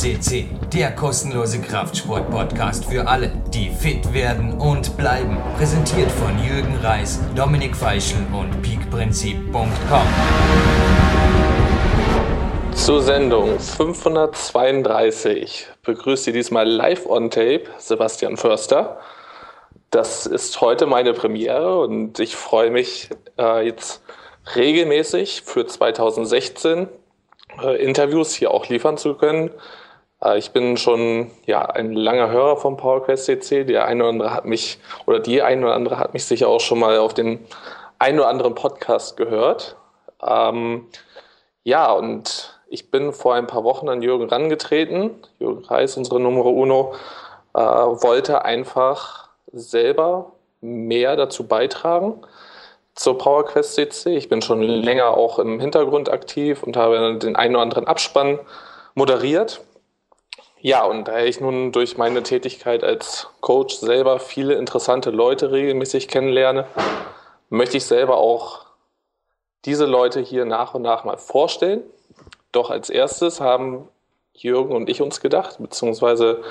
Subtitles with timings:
[0.00, 5.36] CC, der kostenlose Kraftsport-Podcast für alle, die fit werden und bleiben.
[5.58, 10.06] Präsentiert von Jürgen Reis, Dominik Feischl und peakprinzip.com.
[12.74, 19.00] Zur Sendung 532 begrüßt Sie diesmal live on tape Sebastian Förster.
[19.90, 24.00] Das ist heute meine Premiere und ich freue mich äh, jetzt
[24.56, 26.88] regelmäßig für 2016
[27.62, 29.50] äh, Interviews hier auch liefern zu können.
[30.22, 33.64] Äh, ich bin schon ja, ein langer Hörer vom PowerQuest CC.
[33.64, 36.60] Der eine oder andere hat mich, oder die eine oder andere hat mich sicher auch
[36.60, 37.44] schon mal auf den
[37.98, 39.76] ein oder anderen Podcast gehört.
[40.26, 40.86] Ähm,
[41.64, 45.10] ja, und ich bin vor ein paar Wochen an Jürgen rangetreten.
[45.38, 46.94] Jürgen Reis, unsere Nummer Uno,
[47.54, 52.22] äh, wollte einfach selber mehr dazu beitragen
[52.94, 54.16] zur PowerQuest CC.
[54.16, 58.38] Ich bin schon länger auch im Hintergrund aktiv und habe den einen oder anderen Abspann
[58.94, 59.62] moderiert.
[60.62, 66.06] Ja, und da ich nun durch meine Tätigkeit als Coach selber viele interessante Leute regelmäßig
[66.06, 66.66] kennenlerne,
[67.48, 68.66] möchte ich selber auch
[69.64, 71.82] diese Leute hier nach und nach mal vorstellen.
[72.52, 73.88] Doch als erstes haben
[74.34, 76.42] Jürgen und ich uns gedacht, beziehungsweise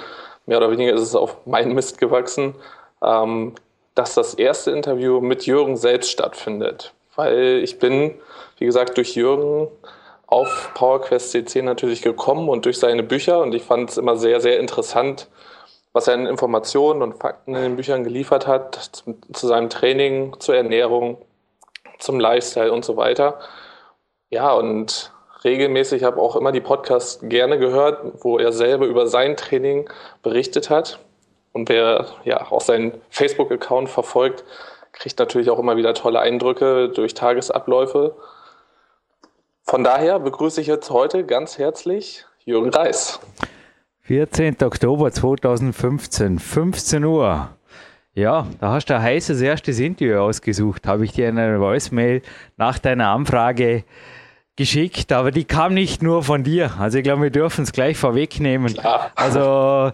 [0.48, 2.56] mehr oder weniger ist es auf meinen Mist gewachsen,
[3.04, 3.54] ähm,
[3.94, 6.94] dass das erste Interview mit Jürgen selbst stattfindet.
[7.16, 8.16] Weil ich bin,
[8.58, 9.68] wie gesagt, durch Jürgen
[10.30, 14.40] auf PowerQuest CC natürlich gekommen und durch seine Bücher und ich fand es immer sehr,
[14.42, 15.28] sehr interessant,
[15.92, 20.36] was er an Informationen und Fakten in den Büchern geliefert hat, zu, zu seinem Training,
[20.40, 21.18] zur Ernährung,
[21.98, 23.40] zum Lifestyle und so weiter.
[24.30, 25.12] Ja, und
[25.44, 29.90] regelmäßig habe auch immer die Podcasts gerne gehört, wo er selber über sein Training
[30.22, 31.00] berichtet hat.
[31.54, 34.44] Und wer ja auch seinen Facebook-Account verfolgt,
[34.92, 38.16] kriegt natürlich auch immer wieder tolle Eindrücke durch Tagesabläufe.
[39.70, 43.20] Von daher begrüße ich jetzt heute ganz herzlich Jürgen Reis.
[44.02, 44.58] 14.
[44.64, 47.50] Oktober 2015, 15 Uhr.
[48.16, 52.24] Ja, da hast du ein heißes erstes Interview ausgesucht, habe ich dir in einer Voicemail
[52.58, 53.84] nach deiner Anfrage
[54.56, 56.72] geschickt, aber die kam nicht nur von dir.
[56.80, 58.74] Also ich glaube, wir dürfen es gleich vorwegnehmen.
[58.74, 59.12] Klar.
[59.14, 59.92] Also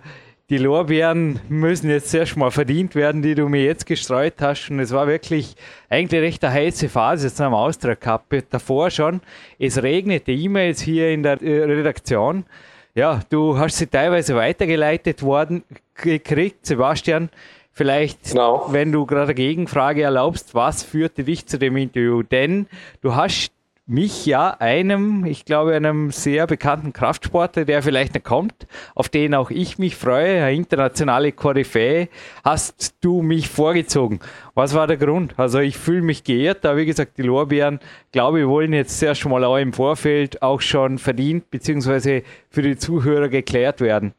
[0.50, 4.70] die Lorbeeren müssen jetzt erst mal verdient werden, die du mir jetzt gestreut hast.
[4.70, 5.56] Und es war wirklich
[5.90, 8.26] eigentlich recht eine heiße Phase jetzt am Austrag Cup.
[8.52, 9.22] Davor schon.
[9.58, 12.46] Es regnete E-Mails hier in der äh, Redaktion.
[12.94, 15.64] Ja, du hast sie teilweise weitergeleitet worden,
[15.96, 17.30] gekriegt, Sebastian.
[17.72, 18.68] Vielleicht, genau.
[18.70, 22.22] wenn du gerade eine Gegenfrage erlaubst, was führte dich zu dem Interview?
[22.22, 22.68] Denn
[23.02, 23.52] du hast
[23.88, 29.36] mich ja einem, ich glaube, einem sehr bekannten Kraftsportler, der vielleicht noch kommt, auf den
[29.36, 32.10] auch ich mich freue, eine internationale Koryphäe,
[32.44, 34.20] hast du mich vorgezogen.
[34.56, 35.36] Was war der Grund?
[35.38, 37.80] Also ich fühle mich geehrt, aber wie gesagt, die Lorbeeren,
[38.12, 42.64] glaube ich, wollen jetzt sehr schon mal auch im Vorfeld auch schon verdient, beziehungsweise für
[42.64, 44.16] die Zuhörer geklärt werden.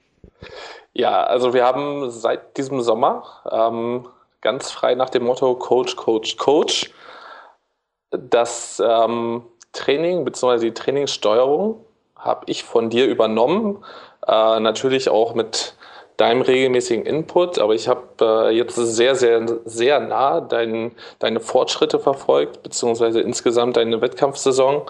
[0.93, 4.06] Ja, also wir haben seit diesem Sommer ähm,
[4.41, 6.91] ganz frei nach dem Motto Coach, Coach, Coach
[8.10, 9.43] das ähm,
[9.77, 10.59] Training bzw.
[10.59, 11.85] die Trainingssteuerung
[12.17, 13.85] habe ich von dir übernommen.
[14.27, 15.75] Äh, natürlich auch mit
[16.17, 21.99] deinem regelmäßigen Input, aber ich habe äh, jetzt sehr, sehr, sehr nah dein, deine Fortschritte
[21.99, 24.83] verfolgt, beziehungsweise insgesamt deine Wettkampfsaison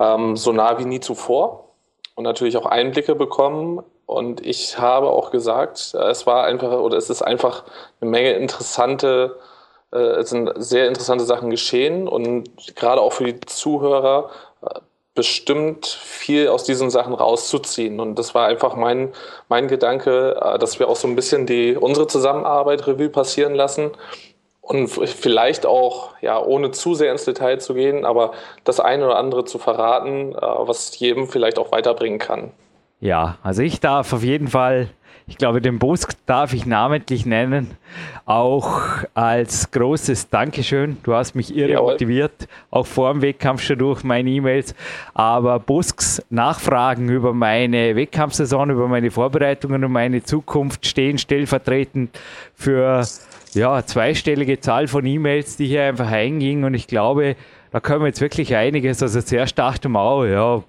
[0.00, 1.70] ähm, so nah wie nie zuvor
[2.14, 3.82] und natürlich auch Einblicke bekommen.
[4.06, 7.64] Und ich habe auch gesagt, äh, es war einfach oder es ist einfach
[8.00, 9.36] eine Menge interessante
[9.96, 14.30] es sind sehr interessante Sachen geschehen und gerade auch für die Zuhörer
[14.62, 14.80] äh,
[15.14, 18.00] bestimmt viel aus diesen Sachen rauszuziehen.
[18.00, 19.12] Und das war einfach mein,
[19.48, 23.92] mein Gedanke, äh, dass wir auch so ein bisschen die, unsere Zusammenarbeit Revue passieren lassen
[24.60, 28.32] und vielleicht auch, ja, ohne zu sehr ins Detail zu gehen, aber
[28.64, 32.50] das eine oder andere zu verraten, was jedem vielleicht auch weiterbringen kann.
[32.98, 34.88] Ja, also ich darf auf jeden Fall
[35.28, 37.72] ich glaube, den Busk darf ich namentlich nennen,
[38.26, 38.80] auch
[39.14, 40.98] als großes Dankeschön.
[41.02, 41.92] Du hast mich irre Jawohl.
[41.92, 44.74] motiviert, auch vor dem Wettkampf schon durch meine E-Mails.
[45.14, 52.16] Aber Busks Nachfragen über meine Wettkampfsaison, über meine Vorbereitungen und meine Zukunft stehen stellvertretend
[52.54, 53.04] für
[53.54, 56.62] ja, zweistellige Zahl von E-Mails, die hier einfach eingingen.
[56.62, 57.34] Und ich glaube,
[57.70, 60.62] da können wir jetzt wirklich einiges, also zuerst dachte man auch, ja,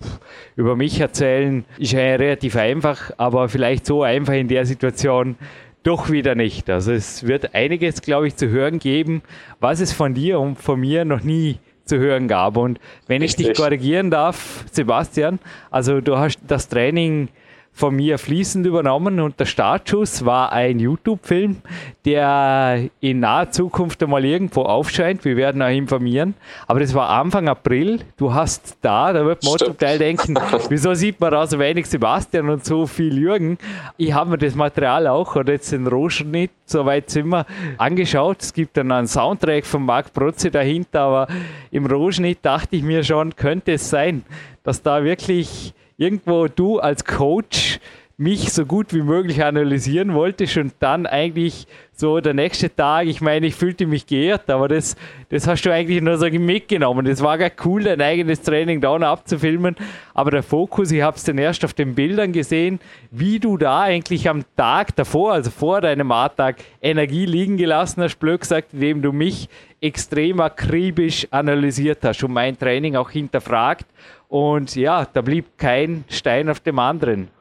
[0.55, 5.35] über mich erzählen ist ja relativ einfach, aber vielleicht so einfach in der Situation
[5.83, 6.69] doch wieder nicht.
[6.69, 9.21] Also es wird einiges, glaube ich, zu hören geben,
[9.59, 12.57] was es von dir und von mir noch nie zu hören gab.
[12.57, 13.47] Und wenn Richtig.
[13.47, 15.39] ich dich korrigieren darf, Sebastian,
[15.71, 17.29] also du hast das Training
[17.77, 21.57] von mir fließend übernommen und der Startschuss war ein YouTube-Film,
[22.05, 25.23] der in naher Zukunft einmal irgendwo aufscheint.
[25.23, 26.33] Wir werden auch informieren.
[26.65, 27.99] Aber das war Anfang April.
[28.17, 30.35] Du hast da, da wird man zum Teil denken,
[30.69, 33.59] wieso sieht man da so wenig Sebastian und so viel Jürgen?
[33.95, 37.45] Ich habe mir das Material auch oder jetzt den Rohschnitt, soweit sind wir,
[37.77, 38.41] angeschaut.
[38.41, 41.27] Es gibt dann einen Soundtrack von Marc Protze dahinter, aber
[41.69, 44.23] im Rohschnitt dachte ich mir schon, könnte es sein,
[44.63, 47.79] dass da wirklich irgendwo du als Coach
[48.19, 53.21] mich so gut wie möglich analysieren wolltest und dann eigentlich so der nächste Tag, ich
[53.21, 54.95] meine, ich fühlte mich geehrt, aber das,
[55.29, 57.05] das hast du eigentlich nur so mitgenommen.
[57.05, 59.75] Das war gar cool, dein eigenes Training noch abzufilmen,
[60.15, 62.79] aber der Fokus, ich habe es dann erst auf den Bildern gesehen,
[63.11, 68.17] wie du da eigentlich am Tag davor, also vor deinem A-Tag, Energie liegen gelassen hast,
[68.17, 69.47] blöd gesagt, indem du mich
[69.79, 73.85] extrem akribisch analysiert hast und mein Training auch hinterfragt
[74.27, 77.36] und ja, da blieb kein Stein auf dem anderen.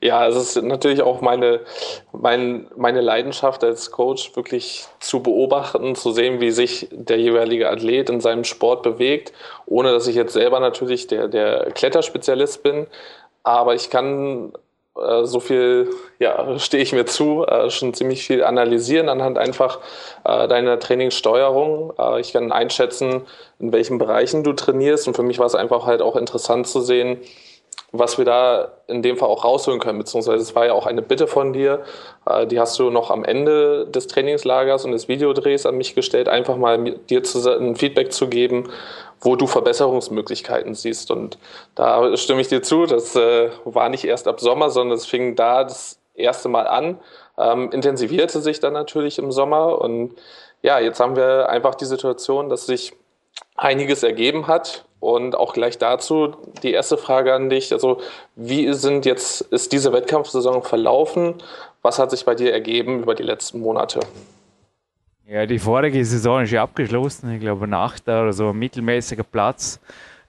[0.00, 1.60] Ja, es ist natürlich auch meine,
[2.12, 8.10] mein, meine Leidenschaft als Coach, wirklich zu beobachten, zu sehen, wie sich der jeweilige Athlet
[8.10, 9.32] in seinem Sport bewegt,
[9.66, 12.86] ohne dass ich jetzt selber natürlich der, der Kletterspezialist bin.
[13.42, 14.52] Aber ich kann
[14.96, 19.80] äh, so viel, ja, stehe ich mir zu, äh, schon ziemlich viel analysieren anhand einfach
[20.24, 21.92] äh, deiner Trainingssteuerung.
[21.98, 23.22] Äh, ich kann einschätzen,
[23.58, 26.80] in welchen Bereichen du trainierst und für mich war es einfach halt auch interessant zu
[26.80, 27.20] sehen,
[27.92, 31.02] was wir da in dem Fall auch rausholen können, beziehungsweise es war ja auch eine
[31.02, 31.82] Bitte von dir,
[32.26, 36.28] äh, die hast du noch am Ende des Trainingslagers und des Videodrehs an mich gestellt,
[36.28, 36.78] einfach mal
[37.08, 37.22] dir
[37.58, 38.70] ein Feedback zu geben,
[39.20, 41.10] wo du Verbesserungsmöglichkeiten siehst.
[41.10, 41.38] Und
[41.74, 45.34] da stimme ich dir zu, das äh, war nicht erst ab Sommer, sondern es fing
[45.34, 46.98] da das erste Mal an,
[47.38, 50.14] ähm, intensivierte sich dann natürlich im Sommer und
[50.62, 52.92] ja, jetzt haben wir einfach die Situation, dass sich
[53.56, 57.72] einiges ergeben hat und auch gleich dazu die erste Frage an dich.
[57.72, 58.00] Also,
[58.36, 61.34] wie sind jetzt, ist diese Wettkampfsaison verlaufen?
[61.82, 64.00] Was hat sich bei dir ergeben über die letzten Monate?
[65.26, 67.32] Ja, die vorige Saison ist ja abgeschlossen.
[67.32, 69.80] Ich glaube, ein Achter oder so ein mittelmäßiger Platz.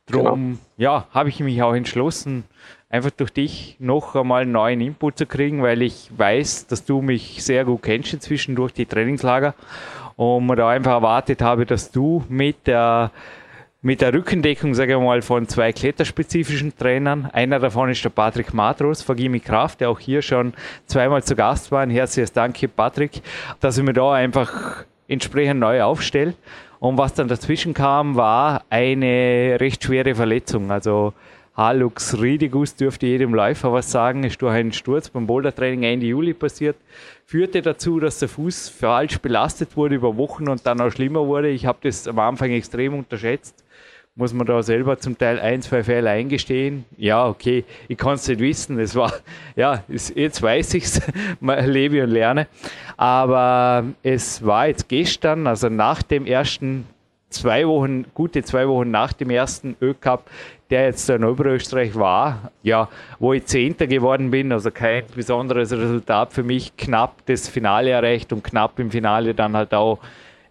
[0.06, 0.60] Darum, genau.
[0.78, 2.44] ja, habe ich mich auch entschlossen,
[2.90, 7.02] einfach durch dich noch einmal einen neuen Input zu kriegen, weil ich weiß, dass du
[7.02, 9.54] mich sehr gut kennst inzwischen durch die Trainingslager
[10.18, 13.12] und mir da einfach erwartet habe, dass du mit der
[13.84, 17.26] mit der Rückendeckung, sage ich mal, von zwei kletterspezifischen Trainern.
[17.34, 20.54] Einer davon ist der Patrick Matros von Gimme Kraft, der auch hier schon
[20.86, 21.82] zweimal zu Gast war.
[21.82, 23.24] Ein herzliches Danke, Patrick,
[23.60, 26.36] dass ich mir da einfach entsprechend neu aufstelle.
[26.80, 30.70] Und was dann dazwischen kam, war eine recht schwere Verletzung.
[30.70, 31.14] Also
[31.58, 36.36] Halux Ridigus dürfte jedem Läufer was sagen, ist durch einen Sturz beim Bouldertraining Ende Juli
[36.36, 36.76] passiert.
[37.26, 41.50] Führte dazu, dass der Fuß falsch belastet wurde über Wochen und dann auch schlimmer wurde.
[41.50, 43.64] Ich habe das am Anfang extrem unterschätzt
[44.16, 46.86] muss man da selber zum Teil ein, zwei Fehler eingestehen.
[46.98, 48.78] Ja, okay, ich kann es nicht wissen.
[48.80, 49.14] Es war,
[49.56, 51.02] ja, jetzt weiß ich es,
[51.66, 52.48] lebe und lerne.
[52.98, 56.86] Aber es war jetzt gestern, also nach dem ersten
[57.30, 60.30] zwei Wochen, gute zwei Wochen nach dem ersten Ö-Cup,
[60.70, 66.34] der jetzt in Oberösterreich war, ja, wo ich Zehnter geworden bin, also kein besonderes Resultat
[66.34, 70.00] für mich, knapp das Finale erreicht und knapp im Finale dann halt auch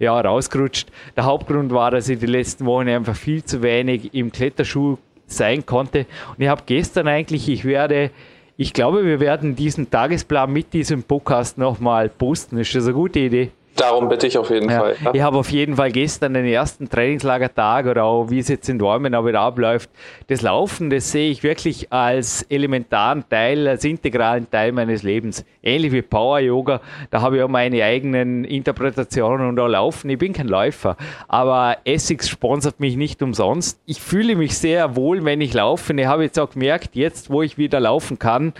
[0.00, 0.88] ja, rausgerutscht.
[1.17, 5.64] Der Hauptgrund war, dass ich die letzten Wochen einfach viel zu wenig im Kletterschuh sein
[5.64, 6.06] konnte.
[6.31, 8.11] Und ich habe gestern eigentlich, ich werde,
[8.56, 12.58] ich glaube, wir werden diesen Tagesplan mit diesem Podcast nochmal posten.
[12.58, 13.52] Ist das eine gute Idee?
[13.76, 14.81] Darum bitte ich auf jeden ja.
[14.81, 14.96] Fall.
[15.02, 15.14] Ja.
[15.14, 18.78] Ich habe auf jeden Fall gestern den ersten Trainingslagertag oder auch wie es jetzt in
[18.78, 19.88] Dormen aber wieder abläuft,
[20.26, 25.44] das Laufen, das sehe ich wirklich als elementaren Teil, als integralen Teil meines Lebens.
[25.62, 26.80] Ähnlich wie Power Yoga,
[27.11, 30.11] da habe ich auch meine eigenen Interpretationen und auch Laufen.
[30.11, 30.97] Ich bin kein Läufer,
[31.28, 33.80] aber Essex sponsert mich nicht umsonst.
[33.87, 35.94] Ich fühle mich sehr wohl, wenn ich laufe.
[35.94, 38.52] Ich habe jetzt auch gemerkt, jetzt wo ich wieder laufen kann,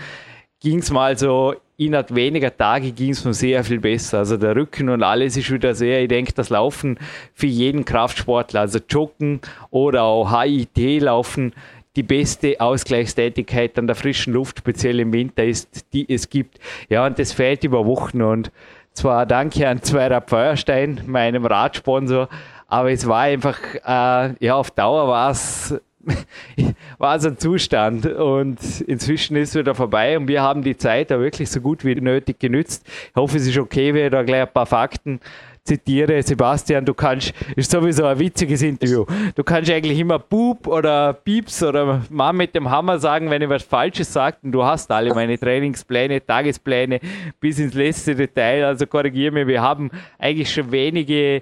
[0.61, 4.19] ging es mal so innerhalb weniger Tage ging es mir sehr viel besser.
[4.19, 6.99] Also der Rücken und alles ist wieder sehr, ich denke, das Laufen
[7.33, 11.53] für jeden Kraftsportler, also Joggen oder auch HIT laufen,
[11.95, 16.59] die beste Ausgleichstätigkeit an der frischen Luft, speziell im Winter ist, die es gibt.
[16.87, 18.51] Ja, und das fällt über Wochen und
[18.93, 22.29] zwar danke an Zweirad Feuerstein, meinem Radsponsor,
[22.67, 25.75] aber es war einfach, äh, ja, auf Dauer war es
[26.97, 31.11] war es ein Zustand und inzwischen ist es wieder vorbei und wir haben die Zeit
[31.11, 32.85] da wirklich so gut wie nötig genützt.
[33.09, 35.19] Ich hoffe, es ist okay, wenn ich da gleich ein paar Fakten
[35.63, 36.21] zitiere.
[36.23, 39.05] Sebastian, du kannst, ist sowieso ein witziges Interview.
[39.35, 43.49] Du kannst eigentlich immer Bub oder Pieps oder Mann mit dem Hammer sagen, wenn ich
[43.49, 44.37] was Falsches sage.
[44.41, 46.99] Und du hast alle meine Trainingspläne, Tagespläne
[47.39, 48.65] bis ins letzte Detail.
[48.65, 51.41] Also korrigiere mich, wir haben eigentlich schon wenige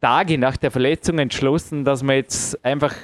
[0.00, 2.94] Tage nach der Verletzung entschlossen, dass wir jetzt einfach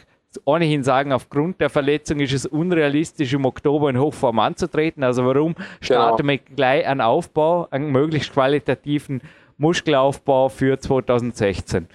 [0.45, 5.03] ohnehin sagen, aufgrund der Verletzung ist es unrealistisch, im Oktober in Hochform anzutreten.
[5.03, 6.29] Also warum starten genau.
[6.33, 9.21] wir gleich einen Aufbau, einen möglichst qualitativen
[9.59, 11.89] Muskelaufbau für 2016?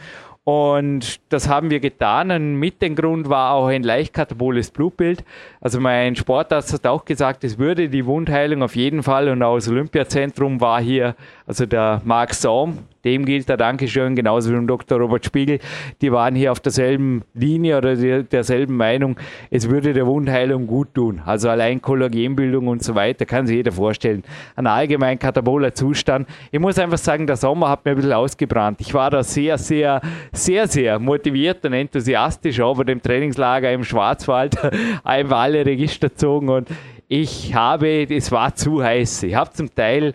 [0.48, 2.32] Und das haben wir getan.
[2.32, 5.26] Und mit dem Grund war auch ein leicht kataboles Blutbild.
[5.60, 9.28] Also mein Sportarzt hat auch gesagt, es würde die Wundheilung auf jeden Fall.
[9.28, 11.18] Und auch das Olympiazentrum war hier,
[11.48, 15.00] also der Mark Saum, dem gilt der Dankeschön, genauso wie dem Dr.
[15.00, 15.60] Robert Spiegel.
[16.02, 19.16] Die waren hier auf derselben Linie oder derselben Meinung,
[19.50, 21.22] es würde der Wundheilung gut tun.
[21.26, 24.24] Also allein Kollagenbildung und so weiter, kann sich jeder vorstellen.
[24.58, 26.28] Ein allgemein kataboler Zustand.
[26.52, 28.82] Ich muss einfach sagen, der Sommer hat mir ein bisschen ausgebrannt.
[28.82, 30.02] Ich war da sehr, sehr,
[30.34, 34.58] sehr, sehr motiviert und enthusiastisch, auch bei dem Trainingslager im Schwarzwald,
[35.06, 36.68] einfach alle Register gezogen und
[37.08, 39.24] ich habe, es war zu heiß.
[39.24, 40.14] Ich habe zum Teil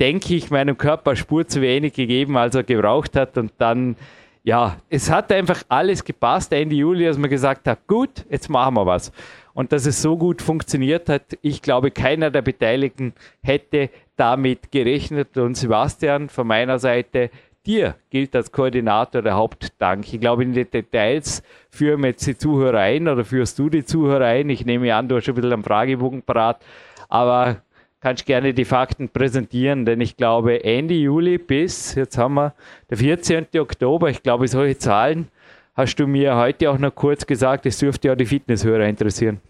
[0.00, 3.38] denke ich, meinem Körper Spur zu wenig gegeben, als er gebraucht hat.
[3.38, 3.96] Und dann,
[4.42, 6.52] ja, es hat einfach alles gepasst.
[6.52, 9.12] Ende Juli, als man gesagt hat, gut, jetzt machen wir was.
[9.54, 15.36] Und dass es so gut funktioniert hat, ich glaube, keiner der Beteiligten hätte damit gerechnet.
[15.36, 17.30] Und Sebastian, von meiner Seite,
[17.66, 20.12] dir gilt als Koordinator der Hauptdank.
[20.12, 24.26] Ich glaube, in den Details führen jetzt die Zuhörer ein oder führst du die Zuhörer
[24.26, 24.48] ein.
[24.50, 26.64] Ich nehme an, du hast ein bisschen am Fragebogen parat.
[27.08, 27.62] Aber
[28.02, 32.52] kannst gerne die Fakten präsentieren, denn ich glaube, Ende Juli bis, jetzt haben wir
[32.90, 33.46] der 14.
[33.58, 35.28] Oktober, ich glaube, solche Zahlen
[35.74, 39.40] hast du mir heute auch noch kurz gesagt, es dürfte ja die Fitnesshörer interessieren.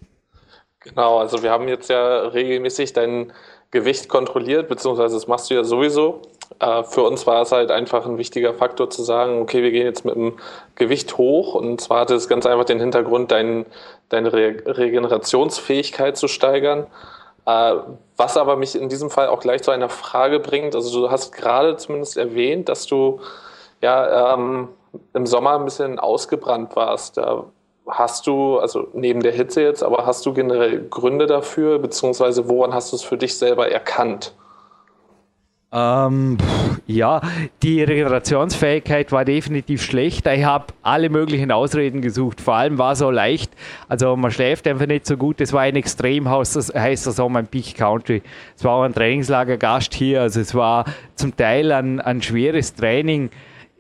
[0.81, 3.33] Genau, also wir haben jetzt ja regelmäßig dein
[3.71, 6.21] Gewicht kontrolliert, beziehungsweise das machst du ja sowieso.
[6.61, 9.87] Äh, für uns war es halt einfach ein wichtiger Faktor zu sagen, okay, wir gehen
[9.87, 10.35] jetzt mit dem
[10.75, 13.65] Gewicht hoch und zwar hatte es ganz einfach den Hintergrund, dein,
[14.11, 16.87] deine Regenerationsfähigkeit zu steigern.
[17.47, 17.75] Äh,
[18.17, 20.75] was aber mich in diesem Fall auch gleich zu einer Frage bringt.
[20.75, 23.21] Also du hast gerade zumindest erwähnt, dass du
[23.81, 24.69] ja ähm,
[25.15, 27.21] im Sommer ein bisschen ausgebrannt warst.
[27.89, 32.73] Hast du, also neben der Hitze jetzt, aber hast du generell Gründe dafür, beziehungsweise woran
[32.73, 34.35] hast du es für dich selber erkannt?
[35.73, 36.37] Ähm,
[36.87, 37.23] ja,
[37.63, 40.27] die Regenerationsfähigkeit war definitiv schlecht.
[40.27, 42.43] Ich habe alle möglichen Ausreden gesucht.
[42.43, 43.53] Vor allem war es so leicht.
[43.89, 45.41] Also man schläft einfach nicht so gut.
[45.41, 48.23] Es war ein extrem heißer Sommer im Peak Country.
[48.55, 50.21] Es war auch ein Trainingslagergast hier.
[50.21, 53.31] Also es war zum Teil ein, ein schweres Training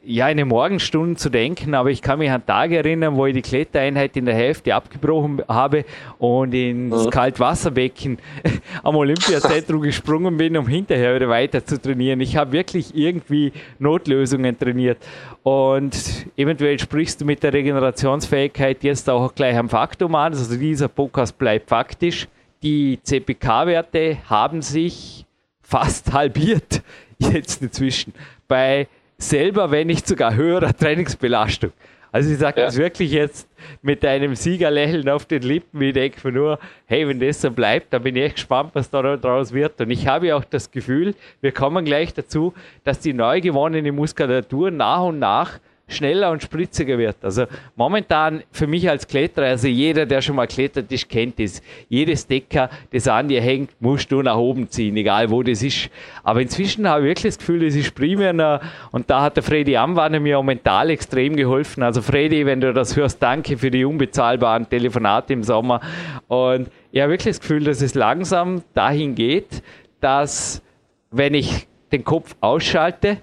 [0.04, 3.34] ja, in den Morgenstunden zu denken, aber ich kann mich an Tage erinnern, wo ich
[3.34, 5.84] die Klettereinheit in der Hälfte abgebrochen habe
[6.18, 8.18] und ins Kaltwasserbecken
[8.82, 12.20] am Olympiazentrum gesprungen bin, um hinterher wieder weiter zu trainieren.
[12.20, 14.98] Ich habe wirklich irgendwie Notlösungen trainiert.
[15.44, 20.32] Und eventuell sprichst du mit der Regenerationsfähigkeit jetzt auch gleich am Faktum an.
[20.32, 22.26] Also dieser Podcast bleibt faktisch.
[22.62, 25.26] Die CPK-Werte haben sich
[25.62, 26.82] fast halbiert
[27.18, 28.12] jetzt inzwischen
[28.48, 28.88] bei
[29.28, 31.72] selber, wenn nicht sogar höherer Trainingsbelastung.
[32.12, 32.66] Also ich sage ja.
[32.66, 33.48] das wirklich jetzt
[33.80, 35.80] mit einem Siegerlächeln auf den Lippen.
[35.80, 38.90] Ich denke mir nur, hey, wenn das so bleibt, dann bin ich echt gespannt, was
[38.90, 39.80] da draus wird.
[39.80, 42.52] Und ich habe auch das Gefühl, wir kommen gleich dazu,
[42.84, 45.58] dass die neu gewonnene Muskulatur nach und nach
[45.88, 47.16] schneller und spritziger wird.
[47.22, 47.46] Also
[47.76, 51.62] momentan für mich als Kletterer, also jeder, der schon mal klettert ist, kennt das.
[51.88, 55.90] Jedes Decker, das an dir hängt, musst du nach oben ziehen, egal wo das ist.
[56.22, 58.60] Aber inzwischen habe ich wirklich das Gefühl, es ist primär noch,
[58.90, 61.82] und da hat der Freddy Amwanne mir auch mental extrem geholfen.
[61.82, 65.80] Also Freddy, wenn du das hörst, danke für die unbezahlbaren Telefonate im Sommer.
[66.28, 69.62] Und ich habe wirklich das Gefühl, dass es langsam dahin geht,
[70.00, 70.62] dass
[71.10, 73.18] wenn ich den Kopf ausschalte,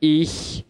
[0.00, 0.64] ich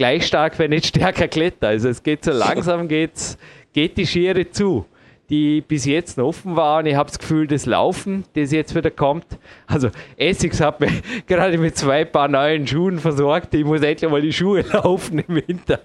[0.00, 1.68] gleich stark, wenn nicht stärker kletter.
[1.68, 3.36] Also es geht so langsam, geht's,
[3.74, 4.86] geht die Schere zu,
[5.28, 6.78] die bis jetzt noch offen war.
[6.78, 9.26] Und ich habe das Gefühl, das Laufen, das jetzt wieder kommt.
[9.66, 10.90] Also Essex hat mich
[11.26, 13.52] gerade mit zwei Paar neuen Schuhen versorgt.
[13.52, 15.80] Ich muss endlich mal die Schuhe laufen im Winter.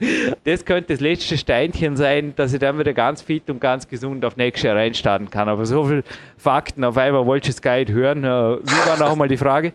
[0.45, 4.23] Das könnte das letzte Steinchen sein, dass ich dann wieder ganz fit und ganz gesund
[4.23, 5.49] auf nächstes Jahr reinstarten kann.
[5.49, 6.05] Aber so viele
[6.37, 8.23] Fakten auf einmal wollte ich es gar nicht hören.
[8.23, 9.73] Äh, wie war noch einmal die Frage?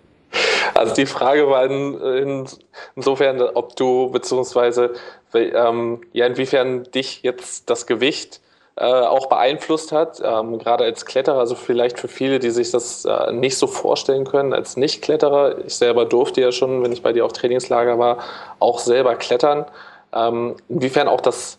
[0.74, 2.48] Also die Frage war in, in,
[2.96, 4.94] insofern, ob du beziehungsweise
[5.34, 8.40] ähm, ja inwiefern dich jetzt das Gewicht
[8.76, 13.04] äh, auch beeinflusst hat, ähm, gerade als Kletterer, also vielleicht für viele, die sich das
[13.04, 15.64] äh, nicht so vorstellen können als Nicht-Kletterer.
[15.66, 18.18] Ich selber durfte ja schon, wenn ich bei dir auf Trainingslager war,
[18.58, 19.66] auch selber klettern.
[20.14, 21.58] Ähm, inwiefern auch das,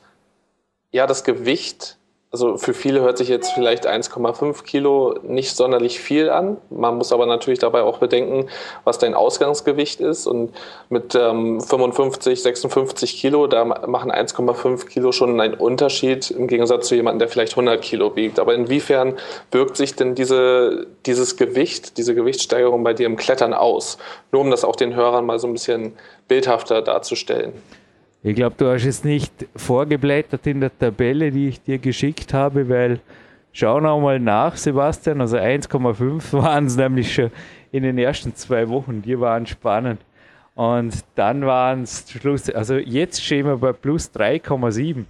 [0.91, 1.97] ja, das Gewicht
[2.31, 6.55] also für viele hört sich jetzt vielleicht 1,5 Kilo nicht sonderlich viel an.
[6.69, 8.47] Man muss aber natürlich dabei auch bedenken,
[8.85, 10.27] was dein Ausgangsgewicht ist.
[10.27, 10.53] Und
[10.89, 16.95] mit ähm, 55, 56 Kilo, da machen 1,5 Kilo schon einen Unterschied im Gegensatz zu
[16.95, 18.39] jemandem, der vielleicht 100 Kilo wiegt.
[18.39, 19.17] Aber inwiefern
[19.51, 23.97] wirkt sich denn diese, dieses Gewicht, diese Gewichtssteigerung bei dir im Klettern aus?
[24.31, 25.97] Nur um das auch den Hörern mal so ein bisschen
[26.29, 27.51] bildhafter darzustellen.
[28.23, 32.69] Ich glaube, du hast es nicht vorgeblättert in der Tabelle, die ich dir geschickt habe,
[32.69, 32.99] weil
[33.51, 35.21] schau noch mal nach, Sebastian.
[35.21, 37.31] Also 1,5 waren es nämlich schon
[37.71, 39.01] in den ersten zwei Wochen.
[39.01, 40.01] Die waren spannend.
[40.53, 45.05] Und dann waren es Schluss, also jetzt stehen wir bei plus 3,7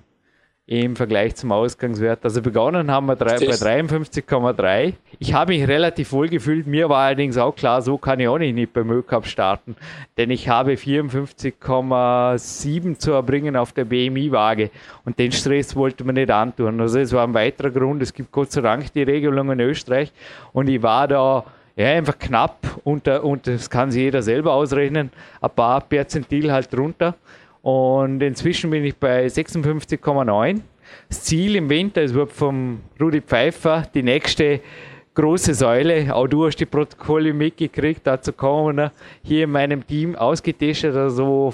[0.80, 2.24] im Vergleich zum Ausgangswert.
[2.24, 4.94] Also begonnen haben wir drei, bei 53,3.
[5.20, 6.66] Ich habe mich relativ wohl gefühlt.
[6.66, 9.76] Mir war allerdings auch klar, so kann ich auch nicht beim Cup starten,
[10.18, 14.70] denn ich habe 54,7 zu erbringen auf der BMI-Waage
[15.04, 16.80] und den Stress wollte man nicht antun.
[16.80, 18.02] Also es war ein weiterer Grund.
[18.02, 20.14] Es gibt Gott sei Dank die Regelung in Österreich
[20.54, 21.44] und ich war da
[21.76, 25.12] ja, einfach knapp unter, und das kann sich jeder selber ausrechnen,
[25.42, 27.16] ein paar Perzentil halt drunter.
[27.62, 30.62] Und inzwischen bin ich bei 56,9.
[31.08, 34.62] Das Ziel im Winter, es wird vom Rudi Pfeiffer die nächste
[35.14, 36.14] große Säule.
[36.14, 38.02] Auch du hast die Protokolle mitgekriegt.
[38.06, 38.92] Dazu kommen wir
[39.24, 41.54] hier in meinem Team ausgetestet, also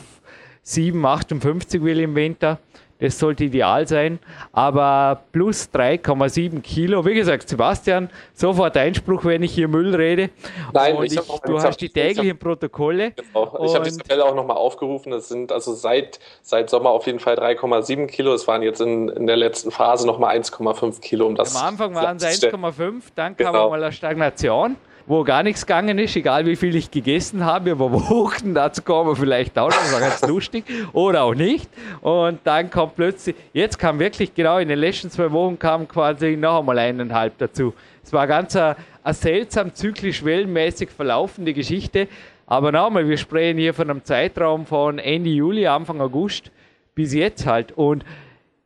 [0.63, 2.59] 7, 58 will im Winter.
[2.99, 4.19] Das sollte ideal sein.
[4.51, 7.05] Aber plus 3,7 Kilo.
[7.05, 10.29] Wie gesagt, Sebastian, sofort Einspruch, wenn ich hier Müll rede.
[10.73, 13.11] Nein, Und ich, ich du hast die täglichen hab, Protokolle.
[13.11, 13.65] Genau.
[13.65, 15.11] Ich habe die Tabelle auch nochmal aufgerufen.
[15.11, 18.33] Das sind also seit, seit Sommer auf jeden Fall 3,7 Kilo.
[18.33, 21.27] Es waren jetzt in, in der letzten Phase nochmal 1,5 Kilo.
[21.27, 23.69] Um das Am Anfang waren es 1,5, dann kam genau.
[23.69, 24.75] mal eine Stagnation
[25.07, 29.09] wo gar nichts gegangen ist, egal wie viel ich gegessen habe, über Wochen, dazu kommen
[29.09, 31.69] wir vielleicht auch noch, das war ganz lustig, oder auch nicht.
[32.01, 36.35] Und dann kommt plötzlich, jetzt kam wirklich genau in den letzten zwei Wochen kam quasi
[36.35, 37.73] noch einmal eineinhalb dazu.
[38.03, 42.07] Es war ganz eine, eine seltsam zyklisch wellenmäßig verlaufende Geschichte.
[42.45, 46.51] Aber nochmal, wir sprechen hier von einem Zeitraum von Ende Juli, Anfang August
[46.95, 47.73] bis jetzt halt.
[47.73, 48.05] Und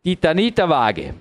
[0.05, 1.15] die Tanita-Waage,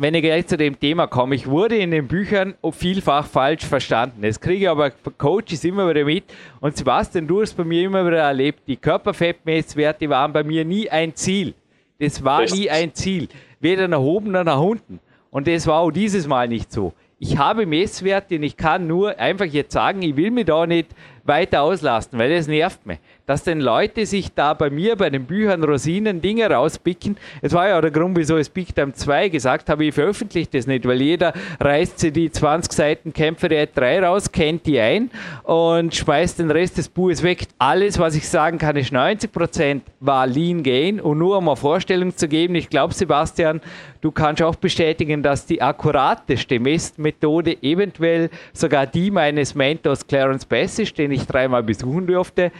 [0.00, 4.22] wenn ich gleich zu dem Thema komme, ich wurde in den Büchern vielfach falsch verstanden.
[4.22, 6.22] Das kriege ich aber Coaches immer wieder mit.
[6.60, 10.88] Und Sebastian, du hast bei mir immer wieder erlebt, die Körperfettmesswerte waren bei mir nie
[10.88, 11.52] ein Ziel.
[11.98, 12.54] Das war Echt?
[12.54, 13.28] nie ein Ziel.
[13.58, 15.00] Weder nach oben noch nach unten.
[15.32, 16.92] Und das war auch dieses Mal nicht so.
[17.18, 20.86] Ich habe Messwerte und ich kann nur einfach jetzt sagen, ich will mich da nicht
[21.24, 25.26] weiter auslasten, weil das nervt mich dass denn Leute sich da bei mir bei den
[25.26, 27.18] Büchern Rosinen Dinge rauspicken.
[27.42, 30.66] Es war ja der Grund, wieso es Big Time 2 gesagt habe, ich veröffentliche das
[30.66, 35.10] nicht, weil jeder reißt sich die 20 Seiten Kämpfer der 3 raus, kennt die ein
[35.42, 37.46] und schmeißt den Rest des Buches weg.
[37.58, 42.16] Alles, was ich sagen kann, ist 90% war Lean Gain und nur um eine Vorstellung
[42.16, 43.60] zu geben, ich glaube, Sebastian,
[44.00, 50.78] du kannst auch bestätigen, dass die akkurateste Messmethode eventuell sogar die meines Mentors Clarence Bass
[50.78, 52.52] ist, den ich dreimal besuchen durfte,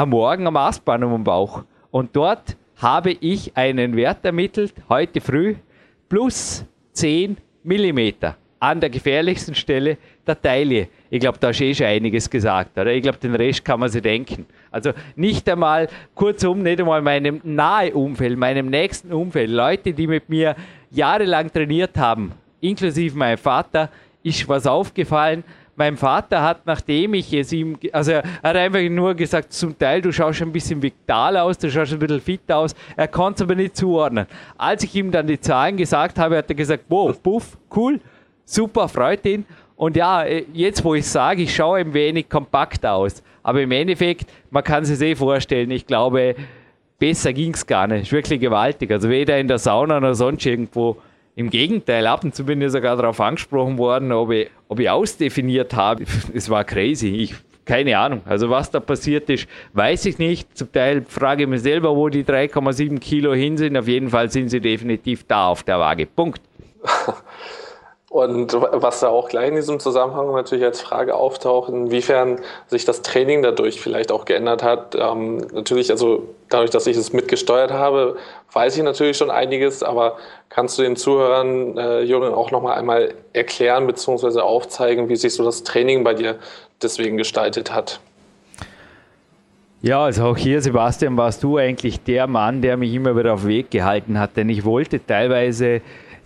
[0.00, 1.62] am Morgen am Astbahn um den Bauch.
[1.90, 5.56] Und dort habe ich einen Wert ermittelt, heute früh,
[6.08, 7.98] plus 10 mm
[8.60, 10.88] an der gefährlichsten Stelle der Taille.
[11.10, 12.90] Ich glaube, da ist eh schon einiges gesagt, oder?
[12.90, 14.46] Ich glaube, den Rest kann man sich denken.
[14.70, 20.30] Also nicht einmal, kurzum, nicht einmal meinem nahe Umfeld, meinem nächsten Umfeld, Leute, die mit
[20.30, 20.56] mir
[20.90, 22.32] jahrelang trainiert haben,
[22.62, 23.90] inklusive meinem Vater,
[24.22, 25.44] ist was aufgefallen,
[25.80, 30.02] mein Vater hat, nachdem ich es ihm, also er hat einfach nur gesagt, zum Teil,
[30.02, 33.42] du schaust ein bisschen vital aus, du schaust ein bisschen fit aus, er konnte es
[33.42, 34.26] aber nicht zuordnen.
[34.58, 37.98] Als ich ihm dann die Zahlen gesagt habe, hat er gesagt, wow, puff, cool,
[38.44, 39.46] super, freut ihn.
[39.74, 43.22] Und ja, äh, jetzt wo ich sage, ich schaue ein wenig kompakt aus.
[43.42, 46.34] Aber im Endeffekt, man kann sich eh vorstellen, ich glaube,
[46.98, 48.02] besser ging es gar nicht.
[48.02, 48.90] Ist wirklich gewaltig.
[48.90, 50.98] Also weder in der Sauna noch sonst irgendwo
[51.40, 54.90] im Gegenteil, ab und zu bin ich sogar darauf angesprochen worden, ob ich, ob ich
[54.90, 56.04] ausdefiniert habe.
[56.34, 57.08] Es war crazy.
[57.08, 58.20] Ich, keine Ahnung.
[58.26, 60.56] Also was da passiert ist, weiß ich nicht.
[60.56, 63.76] Zum Teil frage ich mich selber, wo die 3,7 Kilo hin sind.
[63.76, 66.06] Auf jeden Fall sind sie definitiv da auf der Waage.
[66.06, 66.42] Punkt.
[68.10, 73.02] Und was da auch gleich in diesem Zusammenhang natürlich als Frage auftaucht, inwiefern sich das
[73.02, 74.96] Training dadurch vielleicht auch geändert hat.
[74.98, 78.16] Ähm, natürlich, also dadurch, dass ich es mitgesteuert habe,
[78.52, 80.16] weiß ich natürlich schon einiges, aber
[80.48, 84.40] kannst du den Zuhörern, äh, Jürgen, auch nochmal einmal erklären bzw.
[84.40, 86.34] aufzeigen, wie sich so das Training bei dir
[86.82, 88.00] deswegen gestaltet hat?
[89.82, 93.46] Ja, also auch hier, Sebastian, warst du eigentlich der Mann, der mich immer wieder auf
[93.46, 95.80] Weg gehalten hat, denn ich wollte teilweise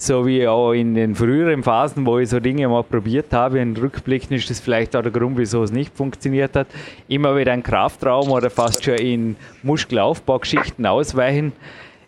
[0.07, 3.61] so wie auch in den früheren Phasen, wo ich so Dinge mal probiert habe.
[3.61, 6.67] In Rückblicken ist das vielleicht auch der Grund, wieso es nicht funktioniert hat.
[7.09, 11.53] Immer wieder ein Kraftraum oder fast schon in Muskelaufbaugeschichten ausweichen.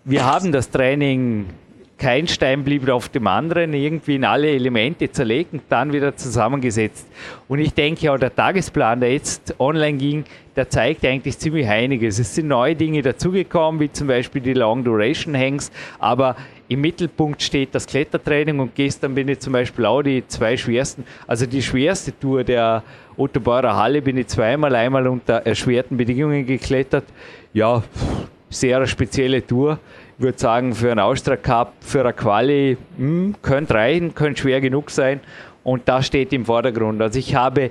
[0.05, 1.47] Wir haben das Training
[1.99, 7.07] kein Stein blieb auf dem anderen, irgendwie in alle Elemente zerlegt und dann wieder zusammengesetzt.
[7.49, 12.19] Und ich denke auch der Tagesplan, der jetzt online ging, der zeigt eigentlich ziemlich einiges.
[12.19, 16.37] Es sind neue Dinge dazugekommen, wie zum Beispiel die Long Duration Hangs, aber
[16.69, 21.05] im Mittelpunkt steht das Klettertraining und gestern bin ich zum Beispiel auch die zwei schwersten,
[21.27, 22.83] also die schwerste Tour der
[23.17, 27.05] Ottobauer Halle bin ich zweimal, einmal unter erschwerten Bedingungen geklettert.
[27.53, 27.83] Ja,
[28.51, 29.79] sehr spezielle Tour.
[30.19, 34.61] Ich würde sagen, für einen Austria Cup, für eine Quali, hm, könnte reichen, könnte schwer
[34.61, 35.21] genug sein.
[35.63, 37.01] Und das steht im Vordergrund.
[37.01, 37.71] Also ich habe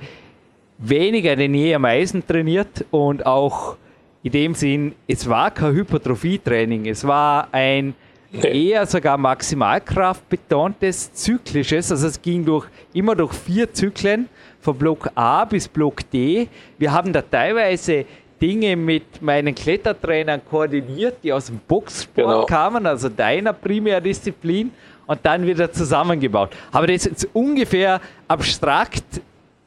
[0.77, 3.77] weniger denn je am Eisen trainiert und auch
[4.23, 7.93] in dem Sinn, es war kein Hypertrophie-Training, es war ein
[8.43, 14.27] eher sogar Maximalkraft betontes, zyklisches, also es ging durch, immer durch vier Zyklen,
[14.61, 16.47] von Block A bis Block D.
[16.79, 18.05] Wir haben da teilweise
[18.41, 22.45] Dinge mit meinen Klettertrainern koordiniert, die aus dem Boxsport genau.
[22.45, 24.71] kamen, also deiner Primärdisziplin,
[25.07, 26.49] und dann wieder zusammengebaut.
[26.71, 29.03] Aber das ist ungefähr abstrakt,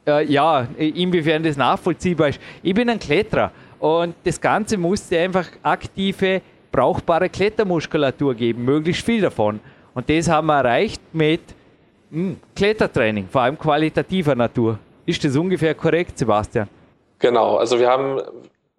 [0.05, 2.39] äh, ja, inwiefern das nachvollziehbar ist.
[2.61, 9.21] Ich bin ein Kletterer und das Ganze musste einfach aktive brauchbare Klettermuskulatur geben, möglichst viel
[9.21, 9.59] davon.
[9.93, 11.41] Und das haben wir erreicht mit
[12.09, 14.79] mh, hm, Klettertraining, vor allem qualitativer Natur.
[15.05, 16.67] Ist das ungefähr korrekt, Sebastian?
[17.19, 18.21] Genau, also wir haben,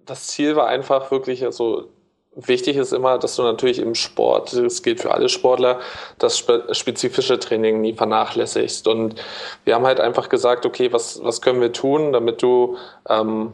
[0.07, 1.88] das Ziel war einfach wirklich, also
[2.35, 5.81] wichtig ist immer, dass du natürlich im Sport, das gilt für alle Sportler,
[6.18, 8.87] das spezifische Training nie vernachlässigst.
[8.87, 9.16] Und
[9.64, 12.76] wir haben halt einfach gesagt, okay, was, was können wir tun, damit du
[13.09, 13.53] ähm,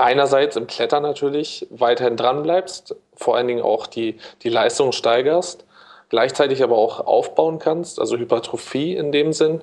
[0.00, 5.64] einerseits im Klettern natürlich weiterhin dran bleibst, vor allen Dingen auch die, die Leistung steigerst,
[6.08, 9.60] gleichzeitig aber auch aufbauen kannst, also Hypertrophie in dem Sinn.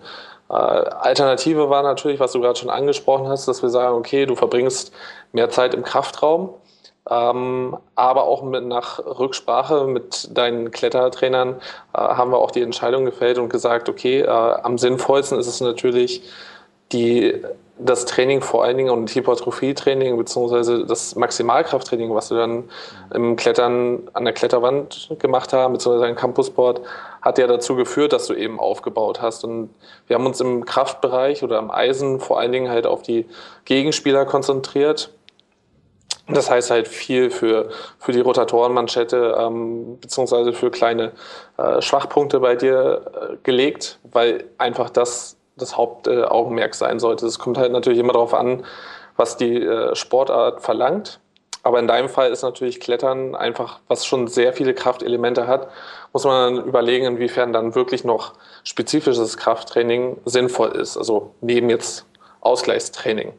[0.50, 4.36] Äh, Alternative war natürlich, was du gerade schon angesprochen hast, dass wir sagen, okay, du
[4.36, 4.94] verbringst
[5.34, 6.54] mehr Zeit im Kraftraum,
[7.10, 11.56] ähm, aber auch mit, nach Rücksprache mit deinen Klettertrainern
[11.94, 15.62] äh, haben wir auch die Entscheidung gefällt und gesagt, okay, äh, am sinnvollsten ist es
[15.62, 16.22] natürlich,
[16.92, 17.42] die
[17.80, 22.70] das Training vor allen Dingen und Hypertrophie-Training beziehungsweise das Maximalkrafttraining, was wir dann
[23.14, 26.82] im Klettern an der Kletterwand gemacht haben, beziehungsweise im Campusboard,
[27.22, 29.44] hat ja dazu geführt, dass du eben aufgebaut hast.
[29.44, 29.70] Und
[30.08, 33.26] wir haben uns im Kraftbereich oder am Eisen vor allen Dingen halt auf die
[33.66, 35.12] Gegenspieler konzentriert.
[36.30, 37.70] Das heißt halt viel für,
[38.00, 41.14] für die Rotatorenmanschette ähm, beziehungsweise für kleine
[41.58, 47.26] äh, Schwachpunkte bei dir äh, gelegt, weil einfach das das Hauptaugenmerk sein sollte.
[47.26, 48.64] Es kommt halt natürlich immer darauf an,
[49.16, 51.20] was die äh, Sportart verlangt.
[51.64, 55.68] Aber in deinem Fall ist natürlich Klettern einfach, was schon sehr viele Kraftelemente hat,
[56.14, 60.98] muss man dann überlegen, inwiefern dann wirklich noch spezifisches Krafttraining sinnvoll ist.
[60.98, 62.06] Also neben jetzt
[62.40, 63.34] Ausgleichstraining.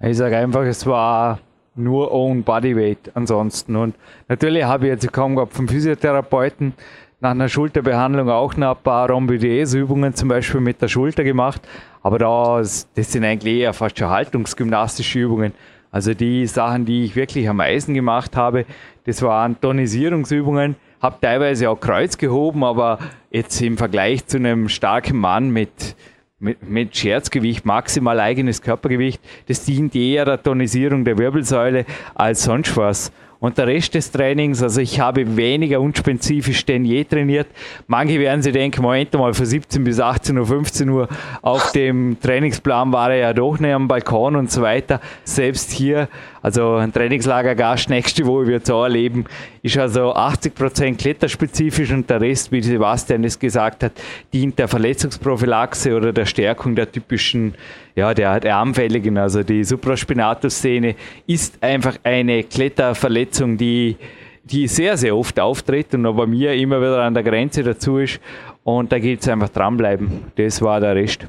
[0.00, 1.40] Ich sage einfach, es war
[1.74, 3.76] nur Own Bodyweight ansonsten.
[3.76, 3.94] Und
[4.28, 6.74] natürlich habe ich jetzt kaum gehabt vom Physiotherapeuten
[7.20, 11.60] nach einer Schulterbehandlung auch noch ein paar Rhomboides-Übungen zum Beispiel mit der Schulter gemacht.
[12.02, 15.52] Aber das, das sind eigentlich eher fast schon haltungsgymnastische Übungen.
[15.92, 18.64] Also die Sachen, die ich wirklich am meisten gemacht habe,
[19.04, 20.76] das waren Tonisierungsübungen.
[21.02, 22.98] Habe teilweise auch Kreuz gehoben, aber
[23.30, 25.96] jetzt im Vergleich zu einem starken Mann mit,
[26.38, 32.76] mit, mit Scherzgewicht, maximal eigenes Körpergewicht, das dient eher der Tonisierung der Wirbelsäule als sonst
[32.76, 33.12] was.
[33.40, 37.46] Und der Rest des Trainings, also ich habe weniger unspezifisch denn je trainiert.
[37.86, 41.08] Manche werden sich denken, Moment mal, von 17 bis 18 Uhr, 15 Uhr
[41.40, 45.00] auf dem Trainingsplan war er ja doch nicht am Balkon und so weiter.
[45.24, 46.08] Selbst hier
[46.42, 49.26] also ein Trainingslagergast nächste Woche wird es auch erleben,
[49.62, 53.92] ist also 80% kletterspezifisch und der Rest, wie Sebastian es gesagt hat,
[54.32, 57.54] dient der Verletzungsprophylaxe oder der Stärkung der typischen,
[57.94, 59.18] ja, der, der Armfälligen.
[59.18, 60.94] Also die Supraspinatus-Szene
[61.26, 63.96] ist einfach eine Kletterverletzung, die,
[64.44, 68.20] die sehr, sehr oft auftritt und bei mir immer wieder an der Grenze dazu ist.
[68.64, 70.24] Und da gilt es einfach dranbleiben.
[70.36, 71.26] Das war der Rest.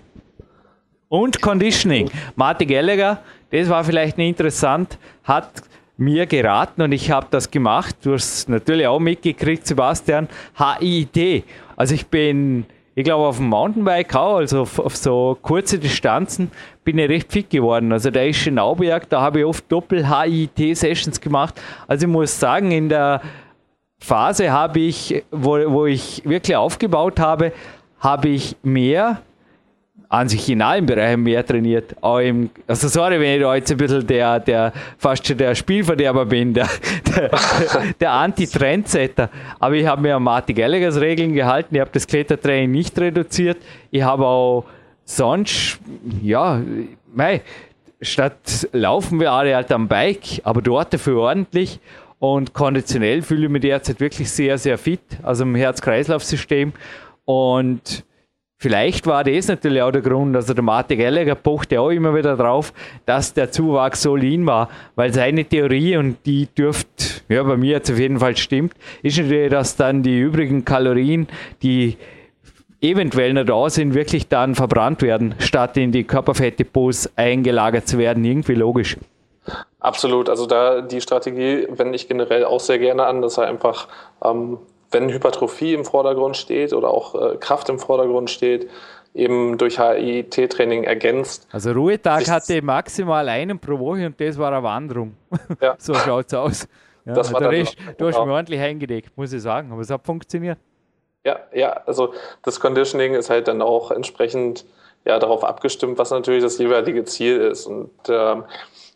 [1.07, 2.09] Und Conditioning.
[2.35, 3.19] Martin Gallagher,
[3.51, 5.63] das war vielleicht nicht interessant, hat
[5.97, 7.95] mir geraten und ich habe das gemacht.
[8.01, 10.27] Du hast natürlich auch mitgekriegt, Sebastian.
[10.57, 11.43] HIIT.
[11.75, 16.51] Also ich bin, ich glaube, auf dem Mountainbike auch, also auf, auf, so kurze Distanzen,
[16.83, 17.91] bin ich recht fit geworden.
[17.93, 21.61] Also da ist in Auberg, da habe ich oft Doppel-HIIT-Sessions gemacht.
[21.87, 23.21] Also ich muss sagen, in der
[23.99, 27.53] Phase habe ich, wo, wo ich wirklich aufgebaut habe,
[27.99, 29.21] habe ich mehr
[30.11, 31.95] an sich in allen Bereichen mehr trainiert.
[32.01, 35.55] Auch im, also sorry, wenn ich da jetzt ein bisschen der, der fast schon der
[35.55, 36.67] Spielverderber bin, der,
[37.15, 37.31] der,
[37.97, 39.29] der Anti-Trendsetter.
[39.57, 43.57] Aber ich habe mir an Martin Gallaghers Regeln gehalten, ich habe das Klettertraining nicht reduziert.
[43.89, 44.65] Ich habe auch
[45.05, 45.79] sonst,
[46.21, 46.61] ja,
[47.13, 47.41] mei,
[48.01, 51.79] statt laufen wir alle halt am Bike, aber dort dafür ordentlich.
[52.19, 56.73] Und konditionell fühle ich mich derzeit wirklich sehr, sehr fit, also im Herz-Kreislauf-System.
[57.23, 58.03] Und
[58.61, 62.37] Vielleicht war das natürlich auch der Grund, also der Martin Gallagher pochte auch immer wieder
[62.37, 62.73] drauf,
[63.07, 67.71] dass der Zuwachs so lean war, weil seine Theorie, und die dürfte, ja, bei mir
[67.71, 71.27] jetzt auf jeden Fall stimmt, ist natürlich, dass dann die übrigen Kalorien,
[71.63, 71.97] die
[72.81, 78.23] eventuell noch da sind, wirklich dann verbrannt werden, statt in die Körperfettdepots eingelagert zu werden.
[78.23, 78.95] Irgendwie logisch.
[79.79, 80.29] Absolut.
[80.29, 83.87] Also da die Strategie wende ich generell auch sehr gerne an, dass er einfach,
[84.23, 84.59] ähm,
[84.91, 88.69] wenn Hypertrophie im Vordergrund steht oder auch äh, Kraft im Vordergrund steht,
[89.13, 91.47] eben durch HIT-Training ergänzt.
[91.51, 95.15] Also Ruhetag hatte maximal einen pro Woche und das war eine Wanderung.
[95.61, 95.75] Ja.
[95.79, 96.67] so schaut es aus.
[97.05, 98.27] Ja, das war der Rest, du hast genau.
[98.27, 100.59] mir ordentlich eingedeckt, muss ich sagen, aber es hat funktioniert.
[101.23, 104.65] Ja, ja, also das Conditioning ist halt dann auch entsprechend
[105.05, 107.65] ja, darauf abgestimmt, was natürlich das jeweilige Ziel ist.
[107.65, 108.43] Und ähm,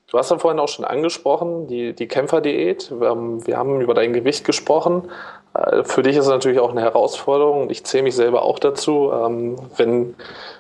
[0.10, 2.92] du hast ja vorhin auch schon angesprochen, die, die Kämpferdiät.
[2.92, 5.10] Wir haben über dein Gewicht gesprochen.
[5.56, 7.70] Äh, für dich ist es natürlich auch eine Herausforderung.
[7.70, 9.12] Ich zähle mich selber auch dazu.
[9.12, 10.16] Ähm, wenn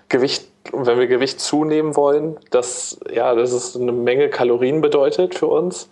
[0.09, 5.47] Gewicht wenn wir Gewicht zunehmen wollen, dass ja, das ist eine Menge Kalorien bedeutet für
[5.47, 5.89] uns.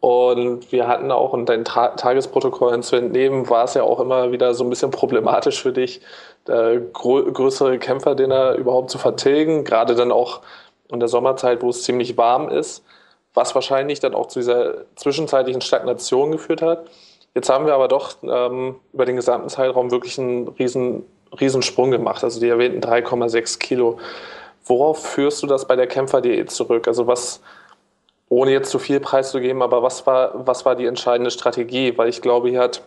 [0.00, 4.32] Und wir hatten auch in deinen Ta Tagesprotokollen zu entnehmen, war es ja auch immer
[4.32, 6.00] wieder so ein bisschen problematisch für dich,
[6.48, 10.40] äh, grö größere Kämpferdinner überhaupt zu vertilgen, gerade dann auch
[10.90, 12.84] in der Sommerzeit, wo es ziemlich warm ist,
[13.34, 16.86] was wahrscheinlich dann auch zu dieser zwischenzeitlichen Stagnation geführt hat.
[17.34, 21.04] Jetzt haben wir aber doch ähm, über den gesamten Zeitraum wirklich einen riesen,
[21.40, 23.98] riesen Sprung gemacht, also die erwähnten 3,6 Kilo.
[24.64, 26.86] Worauf führst du das bei der Kämpferdiät zurück?
[26.86, 27.40] Also was
[28.28, 31.96] ohne jetzt zu viel preiszugeben, aber was war, was war die entscheidende Strategie?
[31.98, 32.82] Weil ich glaube, hier hat,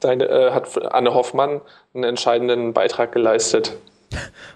[0.00, 1.60] deine, äh, hat Anne Hoffmann
[1.94, 3.76] einen entscheidenden Beitrag geleistet.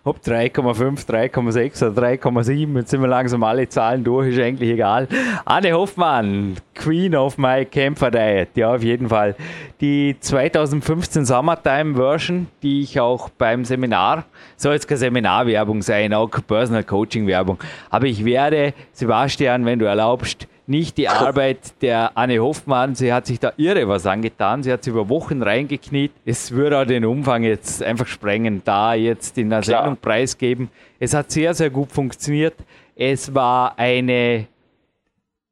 [0.02, 5.08] Ob 3,5, 3,6 oder 3,7, jetzt sind wir langsam alle Zahlen durch, ist eigentlich egal.
[5.44, 9.36] Anne Hoffmann, Queen of my Camper Diet, ja, auf jeden Fall.
[9.80, 14.24] Die 2015 Summertime Version, die ich auch beim Seminar,
[14.56, 17.58] soll jetzt keine Seminarwerbung sein, auch Personal Coaching Werbung,
[17.90, 22.94] aber ich werde, Sebastian, wenn du erlaubst, nicht die Arbeit der Anne Hoffmann.
[22.94, 24.62] Sie hat sich da irre was angetan.
[24.62, 26.12] Sie hat sich über Wochen reingekniet.
[26.24, 29.82] Es würde auch den Umfang jetzt einfach sprengen, da jetzt in der Klar.
[29.82, 30.70] Sendung preisgeben.
[30.98, 32.54] Es hat sehr, sehr gut funktioniert.
[32.96, 34.46] Es war eine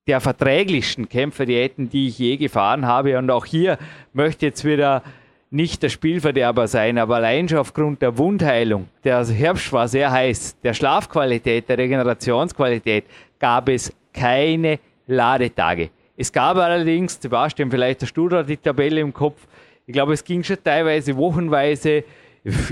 [0.06, 3.18] der verträglichsten Kämpferdiäten, die ich je gefahren habe.
[3.18, 3.78] Und auch hier
[4.12, 5.02] möchte jetzt wieder
[5.50, 8.88] nicht der Spielverderber sein, aber allein schon aufgrund der Wundheilung.
[9.04, 10.56] Der Herbst war sehr heiß.
[10.62, 13.04] Der Schlafqualität, der Regenerationsqualität
[13.38, 15.90] gab es keine Ladetage.
[16.16, 19.46] Es gab allerdings, Sebastian, vielleicht hast du da die Tabelle im Kopf,
[19.86, 22.04] ich glaube, es ging schon teilweise wochenweise,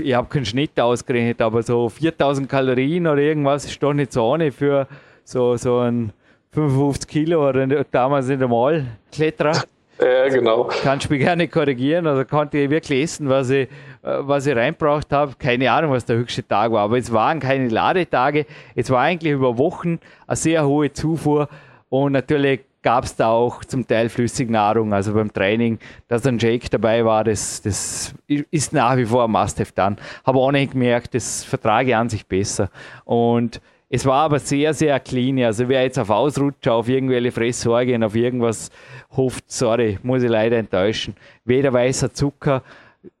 [0.03, 4.23] ich habe keinen Schnitt ausgerechnet, aber so 4000 Kalorien oder irgendwas ist doch nicht so
[4.23, 4.87] ohne für
[5.23, 6.13] so, so ein
[6.51, 9.63] 55 Kilo oder damals in der Mall-Kletterer.
[10.01, 10.69] Ja, genau.
[10.81, 13.69] Kannst du mich gerne korrigieren, also konnte ich wirklich essen, was ich,
[14.01, 15.33] was ich reinbraucht habe.
[15.37, 18.45] Keine Ahnung, was der höchste Tag war, aber es waren keine Ladetage.
[18.75, 21.49] Es war eigentlich über Wochen eine sehr hohe Zufuhr
[21.91, 25.77] und natürlich gab es da auch zum Teil Flüssignahrung, also beim Training,
[26.07, 29.97] dass ein Jake dabei war, das, das ist nach wie vor ein Must-Have dann.
[30.25, 32.69] Habe auch nicht gemerkt, das vertrage an sich besser.
[33.03, 35.43] Und es war aber sehr, sehr clean.
[35.43, 38.71] Also wer jetzt auf Ausrutscher, auf irgendwelche Fresssorgen, auf irgendwas
[39.17, 41.13] hofft, sorry, muss ich leider enttäuschen.
[41.43, 42.63] Weder weißer Zucker,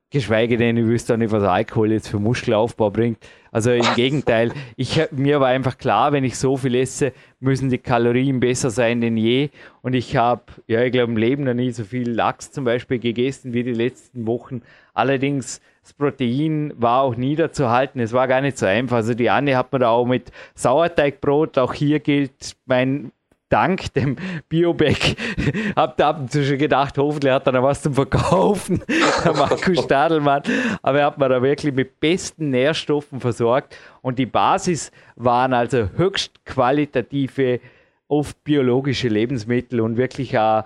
[0.09, 3.17] geschweige denn, ich wüsste auch nicht, was Alkohol jetzt für Muskelaufbau bringt.
[3.51, 7.11] Also im Gegenteil, ich, mir war einfach klar, wenn ich so viel esse,
[7.41, 9.49] müssen die Kalorien besser sein denn je.
[9.81, 12.99] Und ich habe, ja, ich glaube, im Leben noch nie so viel Lachs zum Beispiel
[12.99, 14.61] gegessen wie die letzten Wochen.
[14.93, 17.99] Allerdings, das Protein war auch niederzuhalten.
[17.99, 18.97] Es war gar nicht so einfach.
[18.97, 23.11] Also die Anne hat mir da auch mit Sauerteigbrot, auch hier gilt mein
[23.51, 24.15] dank dem
[24.49, 25.15] Bioback,
[25.75, 28.81] hab da ab und zu schon gedacht, hoffentlich hat er noch was zum Verkaufen,
[29.25, 30.43] der Markus Stadelmann.
[30.81, 33.75] Aber er hat mir da wirklich mit besten Nährstoffen versorgt.
[34.01, 37.59] Und die Basis waren also höchst qualitative,
[38.07, 40.63] oft biologische Lebensmittel und wirklich auch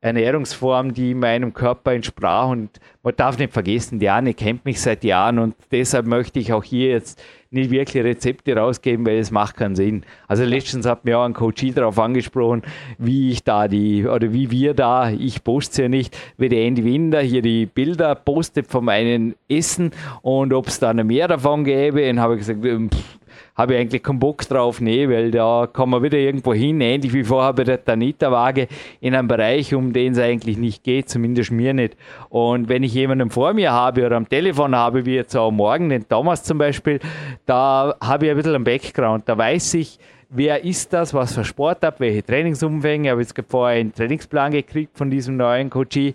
[0.00, 2.48] Ernährungsform, die meinem Körper entsprach.
[2.48, 2.70] Und
[3.02, 6.62] man darf nicht vergessen, die Anne kennt mich seit Jahren und deshalb möchte ich auch
[6.62, 10.04] hier jetzt nicht wirklich Rezepte rausgeben, weil es macht keinen Sinn.
[10.26, 12.62] Also letztens hat mir auch ein Coach darauf angesprochen,
[12.98, 16.84] wie ich da die, oder wie wir da, ich poste ja nicht, wie der Andy
[16.84, 21.64] Winder hier die Bilder postet von meinem Essen und ob es da noch mehr davon
[21.64, 22.08] gäbe.
[22.10, 23.17] Und habe ich gesagt, ähm, pff,
[23.58, 27.12] habe ich eigentlich keinen Bock drauf, nee, weil da kann man wieder irgendwo hin, ähnlich
[27.12, 28.68] wie vorher bei der Tanita-Waage,
[29.00, 31.96] in einem Bereich, um den es eigentlich nicht geht, zumindest mir nicht.
[32.28, 35.88] Und wenn ich jemanden vor mir habe oder am Telefon habe, wie jetzt auch morgen,
[35.88, 37.00] den Thomas zum Beispiel,
[37.46, 39.98] da habe ich ein bisschen einen Background, da weiß ich,
[40.30, 43.08] wer ist das, was für Sport ab, welche Trainingsumfänge.
[43.08, 46.14] Ich habe jetzt vorher einen Trainingsplan gekriegt von diesem neuen Coachie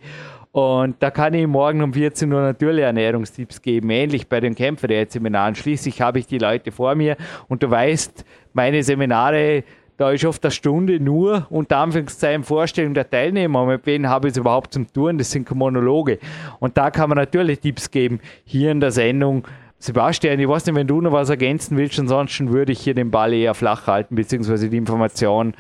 [0.53, 5.55] und da kann ich morgen um 14 Uhr natürlich Ernährungstipps geben, ähnlich bei den Kämpferseminaren.
[5.55, 9.63] Schließlich habe ich die Leute vor mir und du weißt, meine Seminare,
[9.97, 13.65] da ist oft eine Stunde nur unter Anführungszeichen Vorstellung der Teilnehmer.
[13.65, 15.17] Mit wem habe ich es überhaupt zum Tun?
[15.17, 16.19] Das sind Monologe.
[16.59, 19.47] Und da kann man natürlich Tipps geben, hier in der Sendung.
[19.79, 23.09] Sebastian, ich weiß nicht, wenn du noch was ergänzen willst, ansonsten würde ich hier den
[23.09, 25.55] Ball eher flach halten, beziehungsweise die Information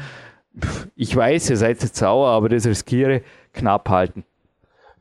[0.95, 4.23] ich weiß, ihr seid jetzt sauer, aber das riskiere, knapp halten.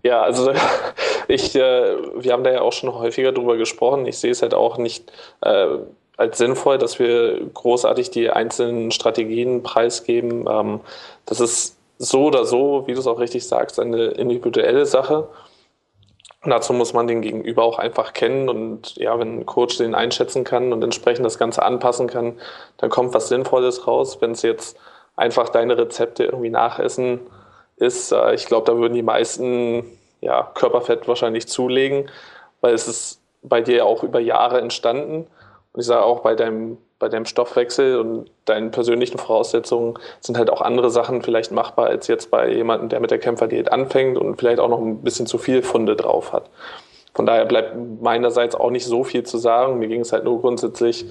[0.03, 0.53] Ja, also
[1.29, 4.07] ich, äh, wir haben da ja auch schon häufiger drüber gesprochen.
[4.07, 5.13] Ich sehe es halt auch nicht
[5.43, 5.79] äh,
[6.17, 10.47] als sinnvoll, dass wir großartig die einzelnen Strategien preisgeben.
[10.49, 10.81] Ähm,
[11.27, 15.29] das ist so oder so, wie du es auch richtig sagst, eine individuelle Sache.
[16.45, 19.95] Und dazu muss man den Gegenüber auch einfach kennen und ja, wenn ein Coach den
[19.95, 22.41] einschätzen kann und entsprechend das Ganze anpassen kann,
[22.79, 24.21] dann kommt was Sinnvolles raus.
[24.21, 24.77] Wenn es jetzt
[25.15, 27.21] einfach deine Rezepte irgendwie nachessen
[27.77, 29.85] ist, äh, ich glaube, da würden die meisten
[30.21, 32.11] ja, Körperfett wahrscheinlich zulegen,
[32.61, 35.27] weil es ist bei dir ja auch über Jahre entstanden.
[35.73, 40.51] Und ich sage auch bei deinem, bei deinem Stoffwechsel und deinen persönlichen Voraussetzungen sind halt
[40.51, 44.37] auch andere Sachen vielleicht machbar als jetzt bei jemandem, der mit der Kämpferdiät anfängt und
[44.37, 46.51] vielleicht auch noch ein bisschen zu viel Funde drauf hat.
[47.15, 49.79] Von daher bleibt meinerseits auch nicht so viel zu sagen.
[49.79, 51.07] Mir ging es halt nur grundsätzlich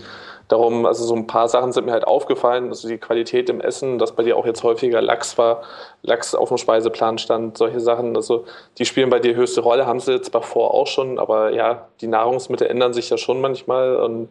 [0.51, 3.99] darum, also so ein paar Sachen sind mir halt aufgefallen, also die Qualität im Essen,
[3.99, 5.61] dass bei dir auch jetzt häufiger Lachs war,
[6.01, 8.45] Lachs auf dem Speiseplan stand, solche Sachen, also
[8.77, 12.07] die spielen bei dir höchste Rolle, haben sie jetzt davor auch schon, aber ja, die
[12.07, 14.29] Nahrungsmittel ändern sich ja schon manchmal und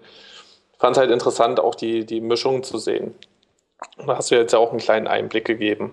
[0.78, 3.14] fand es halt interessant, auch die, die Mischung zu sehen.
[4.06, 5.92] Da hast du jetzt ja auch einen kleinen Einblick gegeben.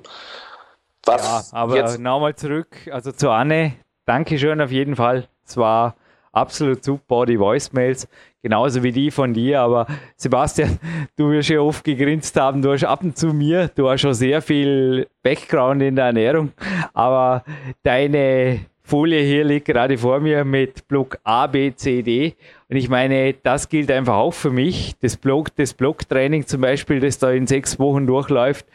[1.05, 5.29] Was ja, aber nochmal zurück, also zu Anne, danke schön auf jeden Fall.
[5.47, 5.95] Es war
[6.31, 8.07] absolut super, die Voicemails
[8.41, 9.61] genauso wie die von dir.
[9.61, 10.79] Aber Sebastian,
[11.15, 14.13] du wirst ja oft gegrinst haben, du hast ab und zu mir, du hast schon
[14.13, 16.51] sehr viel Background in der Ernährung,
[16.93, 17.43] aber
[17.83, 22.35] deine Folie hier liegt gerade vor mir mit Block A, B, C, D.
[22.69, 24.95] Und ich meine, das gilt einfach auch für mich.
[25.01, 28.65] Das Block, das Blocktraining zum Beispiel, das da in sechs Wochen durchläuft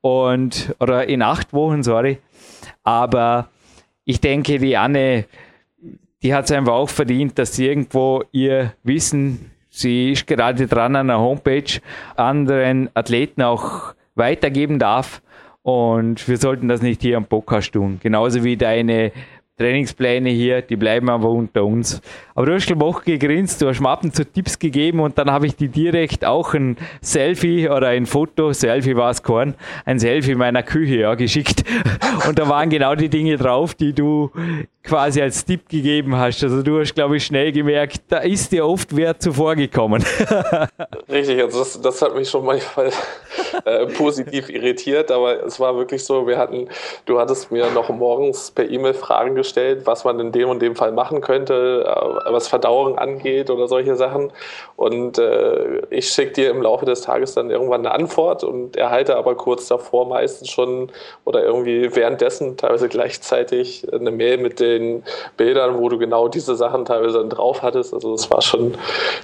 [0.00, 2.18] und, oder in acht Wochen, sorry.
[2.82, 3.48] Aber
[4.04, 5.26] ich denke, die Anne,
[6.22, 10.96] die hat es einfach auch verdient, dass sie irgendwo ihr Wissen, sie ist gerade dran
[10.96, 11.80] an der Homepage,
[12.16, 15.22] anderen Athleten auch weitergeben darf.
[15.62, 18.00] Und wir sollten das nicht hier am Podcast tun.
[18.02, 19.12] Genauso wie deine
[19.60, 22.00] Trainingspläne hier, die bleiben aber unter uns.
[22.34, 25.56] Aber du hast auch gegrinst, du hast und zu Tipps gegeben und dann habe ich
[25.56, 30.62] dir direkt auch ein Selfie oder ein Foto, Selfie war es Korn, ein Selfie meiner
[30.62, 31.62] Küche ja, geschickt.
[32.26, 34.30] Und da waren genau die Dinge drauf, die du
[34.82, 36.42] quasi als Tipp gegeben hast.
[36.42, 40.04] Also du hast, glaube ich, schnell gemerkt, da ist dir oft wer zuvor gekommen.
[41.08, 42.90] Richtig, also das, das hat mich schon manchmal
[43.64, 46.68] äh, positiv irritiert, aber es war wirklich so, wir hatten,
[47.04, 50.76] du hattest mir noch morgens per E-Mail Fragen gestellt, was man in dem und dem
[50.76, 54.32] Fall machen könnte, äh, was Verdauung angeht oder solche Sachen.
[54.76, 59.16] Und äh, ich schicke dir im Laufe des Tages dann irgendwann eine Antwort und erhalte
[59.16, 60.90] aber kurz davor meistens schon
[61.24, 65.02] oder irgendwie währenddessen teilweise gleichzeitig eine Mail mit den
[65.36, 67.92] Bildern, wo du genau diese Sachen teilweise dann drauf hattest.
[67.94, 68.76] Also es war schon,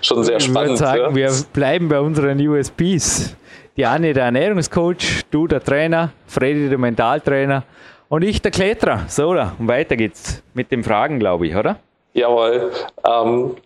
[0.02, 0.74] schon sehr spannend.
[0.74, 1.14] Ich würde sagen, ja.
[1.14, 3.36] wir bleiben bei unseren USPs.
[3.76, 7.64] Die Anne, der Ernährungscoach, du, der Trainer, Freddy, der Mentaltrainer
[8.09, 9.07] und ich, der Kletterer.
[9.09, 11.79] So, und weiter geht's mit den Fragen, glaube ich, oder?
[12.12, 12.73] Jawohl.
[13.05, 13.57] Ähm,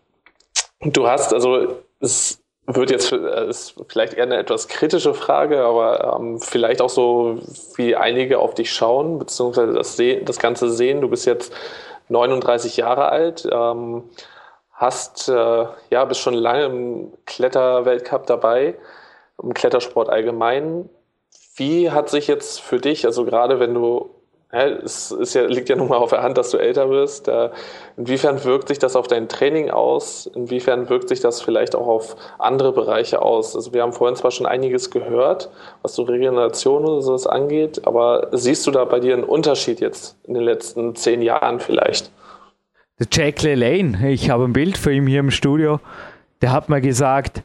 [0.81, 6.41] du hast, also es wird jetzt ist vielleicht eher eine etwas kritische Frage, aber ähm,
[6.41, 7.39] vielleicht auch so,
[7.77, 11.01] wie einige auf dich schauen, beziehungsweise das, sehen, das Ganze sehen.
[11.01, 11.53] Du bist jetzt
[12.09, 14.05] 39 Jahre alt, ähm,
[14.73, 18.75] hast, äh, ja, bist schon lange im Kletterweltcup dabei,
[19.43, 20.89] im Klettersport allgemein.
[21.57, 24.11] Wie hat sich jetzt für dich, also gerade wenn du
[24.53, 27.29] ja, es ist ja, liegt ja nun mal auf der Hand, dass du älter wirst.
[27.29, 27.51] Äh,
[27.97, 30.27] inwiefern wirkt sich das auf dein Training aus?
[30.35, 33.55] Inwiefern wirkt sich das vielleicht auch auf andere Bereiche aus?
[33.55, 35.51] Also wir haben vorhin zwar schon einiges gehört,
[35.83, 40.17] was so Regeneration oder sowas angeht, aber siehst du da bei dir einen Unterschied jetzt
[40.25, 42.11] in den letzten zehn Jahren vielleicht?
[42.99, 45.79] Der Jack LaLanne, ich habe ein Bild von ihm hier im Studio,
[46.43, 47.45] der hat mir gesagt,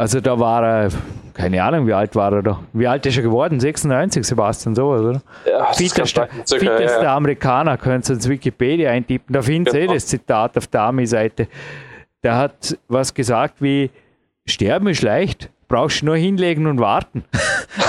[0.00, 0.90] also da war er,
[1.34, 2.58] keine Ahnung, wie alt war er da?
[2.72, 3.60] Wie alt ist er geworden?
[3.60, 5.22] 96, Sebastian, sowas, oder?
[5.46, 7.14] Ja, Fittester, Fittester ja.
[7.14, 9.34] Amerikaner, könnt ihr ins Wikipedia eintippen.
[9.34, 9.92] Da findet ihr genau.
[9.92, 11.48] das Zitat auf der Army-Seite.
[12.22, 13.90] Der hat was gesagt wie,
[14.46, 17.24] sterben ist leicht, brauchst du nur hinlegen und warten.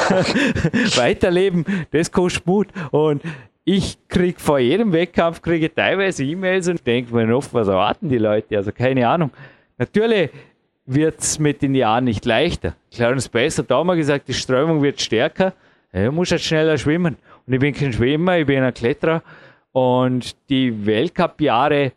[0.98, 2.68] Weiterleben, das kostet Mut.
[2.92, 3.22] Und
[3.64, 8.18] ich kriege vor jedem Wettkampf kriege teilweise E-Mails und denke mir oft, was erwarten die
[8.18, 8.58] Leute?
[8.58, 9.32] Also keine Ahnung.
[9.78, 10.30] Natürlich
[10.94, 12.76] wird es mit den Jahren nicht leichter.
[12.94, 15.54] Clarence Bass hat auch mal gesagt, die Strömung wird stärker.
[15.92, 17.18] Er muss halt schneller schwimmen.
[17.46, 19.22] Und ich bin kein Schwimmer, ich bin ein Kletterer.
[19.72, 21.94] Und die Weltcup-Jahre,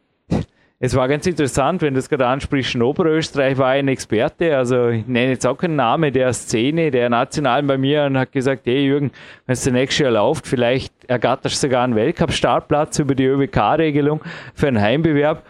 [0.78, 4.88] es war ganz interessant, wenn du es gerade ansprichst, in Oberösterreich war ein Experte, also
[4.88, 8.66] ich nenne jetzt auch keinen Namen, der Szene, der national bei mir und hat gesagt,
[8.66, 9.10] hey Jürgen,
[9.46, 14.20] wenn es der nächste Jahr läuft, vielleicht ergatterst du sogar einen Weltcup-Startplatz über die ÖBK-Regelung
[14.54, 15.42] für einen Heimbewerb.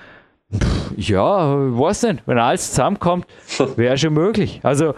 [0.97, 2.23] Ja, weiß nicht.
[2.27, 3.27] Wenn alles zusammenkommt,
[3.77, 4.61] wäre schon möglich.
[4.63, 4.95] Also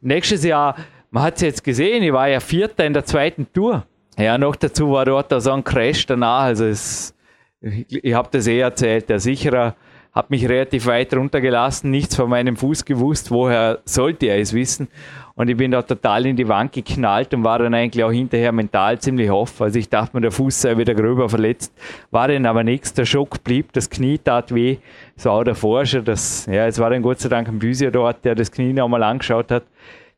[0.00, 0.76] nächstes Jahr,
[1.10, 3.84] man hat es jetzt gesehen, ich war ja Vierter in der zweiten Tour.
[4.18, 6.42] Ja, noch dazu war dort so ein Crash danach.
[6.42, 7.14] Also es,
[7.60, 9.76] ich, ich habe das eh erzählt, der Sicherer
[10.12, 14.88] hat mich relativ weit runtergelassen, nichts von meinem Fuß gewusst, woher sollte er es wissen.
[15.36, 18.52] Und ich bin da total in die Wand geknallt und war dann eigentlich auch hinterher
[18.52, 19.60] mental ziemlich off.
[19.60, 21.74] Also ich dachte mir, der Fuß sei wieder gröber verletzt.
[22.10, 22.94] War dann aber nichts.
[22.94, 24.78] Der Schock blieb, das Knie tat weh.
[25.14, 26.00] So auch der Forscher.
[26.00, 29.02] Das, ja, es war dann Gott sei Dank ein Physio dort, der das Knie nochmal
[29.02, 29.64] angeschaut hat.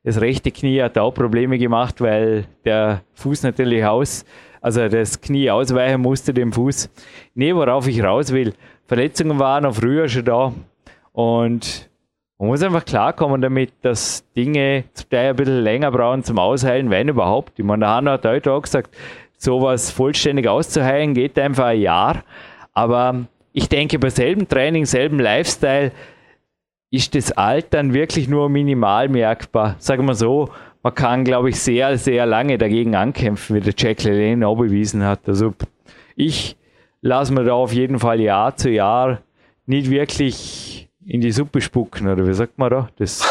[0.04, 4.24] Das rechte Knie hat auch Probleme gemacht, weil der Fuß natürlich aus,
[4.60, 6.88] also das Knie ausweichen musste dem Fuß.
[7.34, 8.54] Nee, worauf ich raus will.
[8.86, 10.52] Verletzungen waren auch früher schon da.
[11.12, 11.87] Und
[12.38, 16.88] man muss einfach klarkommen damit, dass Dinge zum Teil ein bisschen länger brauchen zum Ausheilen,
[16.88, 17.58] wenn überhaupt.
[17.58, 18.96] Ich meine, der Hanno hat heute auch gesagt,
[19.36, 22.22] sowas vollständig auszuheilen geht einfach ein Jahr.
[22.74, 25.90] Aber ich denke, bei selben Training, selben Lifestyle
[26.90, 29.74] ist das Altern wirklich nur minimal merkbar.
[29.78, 30.50] Sagen wir so,
[30.82, 35.04] man kann, glaube ich, sehr, sehr lange dagegen ankämpfen, wie der Jack LaLanne auch bewiesen
[35.04, 35.28] hat.
[35.28, 35.54] Also
[36.14, 36.56] ich
[37.00, 39.20] lassen wir da auf jeden Fall Jahr zu Jahr
[39.66, 42.88] nicht wirklich in die Suppe spucken, oder wie sagt man da?
[42.96, 43.24] Das,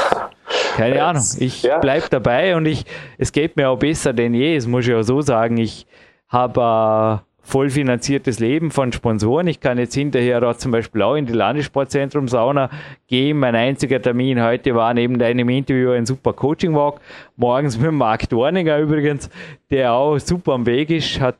[0.76, 1.24] keine Ahnung.
[1.40, 1.78] Ich ja.
[1.78, 2.86] bleibe dabei und ich,
[3.20, 4.56] es geht mir auch besser denn je.
[4.56, 5.58] Es muss ich auch so sagen.
[5.58, 5.86] Ich
[6.28, 9.46] habe äh, voll finanziertes Leben von Sponsoren.
[9.46, 12.72] Ich kann jetzt hinterher auch zum Beispiel auch in die Landessportzentrum Sauna
[13.06, 13.38] gehen.
[13.38, 17.00] Mein einziger Termin heute war neben deinem Interview ein super Coaching Walk.
[17.36, 19.30] Morgens mit Marc Dorninger übrigens,
[19.70, 21.38] der auch super am Weg ist, hat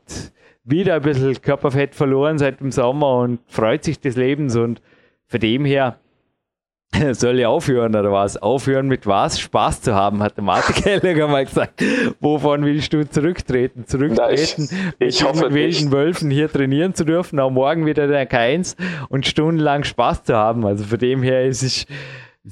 [0.62, 4.80] wieder ein bisschen Körperfett verloren seit dem Sommer und freut sich des Lebens und
[5.26, 5.98] von dem her
[7.12, 8.36] soll ich aufhören oder was?
[8.36, 9.38] Aufhören mit was?
[9.40, 11.82] Spaß zu haben, hat der Martin Keller mal gesagt.
[12.20, 13.86] Wovon willst du zurücktreten?
[13.86, 18.06] Zurücktreten, Na, ich, ich hoffe mit wilden Wölfen hier trainieren zu dürfen, auch morgen wieder
[18.06, 18.76] der K1
[19.08, 20.64] und stundenlang Spaß zu haben.
[20.64, 21.86] Also von dem her ist es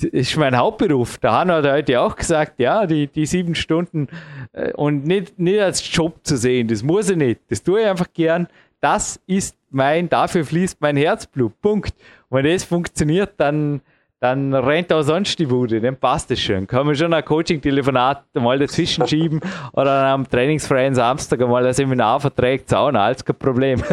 [0.03, 1.19] ist mein Hauptberuf.
[1.19, 4.09] Der Hanno hat heute auch gesagt, ja, die, die sieben Stunden
[4.53, 7.41] äh, und nicht, nicht als Job zu sehen, das muss ich nicht.
[7.49, 8.49] Das tue ich einfach gern.
[8.81, 11.59] Das ist mein, dafür fließt mein Herzblut.
[11.61, 11.95] Punkt.
[12.29, 13.81] Und wenn das funktioniert, dann,
[14.31, 16.67] dann rennt auch sonst die Bude, dann passt es schon.
[16.67, 19.41] Kann man schon ein Coaching-Telefonat mal dazwischen schieben
[19.73, 23.83] oder am trainingsfreien Samstag einmal ein Seminar verträgt, auch alles kein Problem.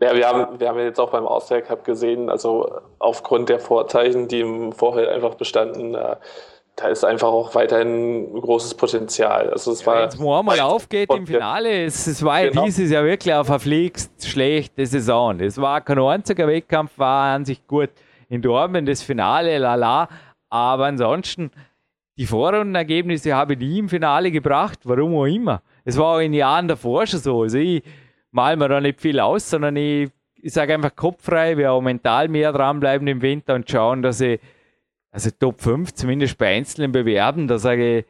[0.00, 4.26] Ja, wir haben, wir haben jetzt auch beim Austria Cup gesehen, also aufgrund der Vorzeichen,
[4.26, 6.16] die im Vorfeld einfach bestanden, äh,
[6.76, 9.50] da ist einfach auch weiterhin großes Potenzial.
[9.50, 12.64] Also es ja, Wenn es mal aufgeht im Finale, es, es war genau.
[12.64, 15.38] dieses Jahr wirklich auf eine verflixt schlechte Saison.
[15.38, 17.90] Es war kein einziger Wettkampf, war an sich gut.
[18.34, 20.08] In Dortmund das Finale, lala.
[20.50, 21.50] Aber ansonsten,
[22.18, 25.62] die Vorrundenergebnisse habe ich nie im Finale gebracht, warum auch immer.
[25.84, 27.42] Es war auch in Jahren davor schon so.
[27.42, 27.82] Also ich,
[28.32, 32.26] malen wir da nicht viel aus, sondern ich, ich sage einfach kopffrei, wir auch mental
[32.26, 34.40] mehr dranbleiben im Winter und schauen, dass ich,
[35.12, 38.04] also Top 5, zumindest bei einzelnen Bewerben, da sage ich,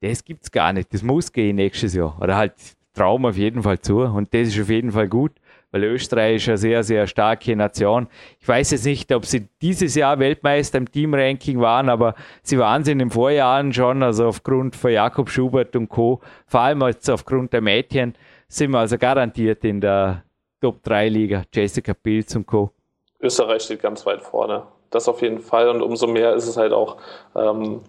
[0.00, 2.16] das gibt es gar nicht, das muss gehen nächstes Jahr.
[2.18, 2.54] Oder halt
[2.94, 5.32] Traum auf jeden Fall zu und das ist auf jeden Fall gut,
[5.70, 8.08] weil Österreich ist eine sehr, sehr starke Nation.
[8.38, 12.82] Ich weiß jetzt nicht, ob sie dieses Jahr Weltmeister im Teamranking waren, aber sie waren
[12.82, 17.08] es in den Vorjahren schon, also aufgrund von Jakob Schubert und Co., vor allem jetzt
[17.08, 18.14] aufgrund der Mädchen
[18.48, 20.24] sind wir also garantiert in der
[20.60, 21.44] Top 3 Liga.
[21.54, 22.72] Jessica Pilz und Co.
[23.20, 24.64] Österreich steht ganz weit vorne.
[24.90, 25.68] Das auf jeden Fall.
[25.68, 26.96] Und umso mehr ist es halt auch
[27.36, 27.82] ähm,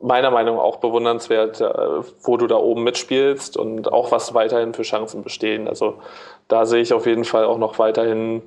[0.00, 1.68] meiner Meinung nach auch bewundernswert, äh,
[2.22, 5.68] wo du da oben mitspielst und auch was weiterhin für Chancen bestehen.
[5.68, 5.94] Also
[6.48, 8.42] da sehe ich auf jeden Fall auch noch weiterhin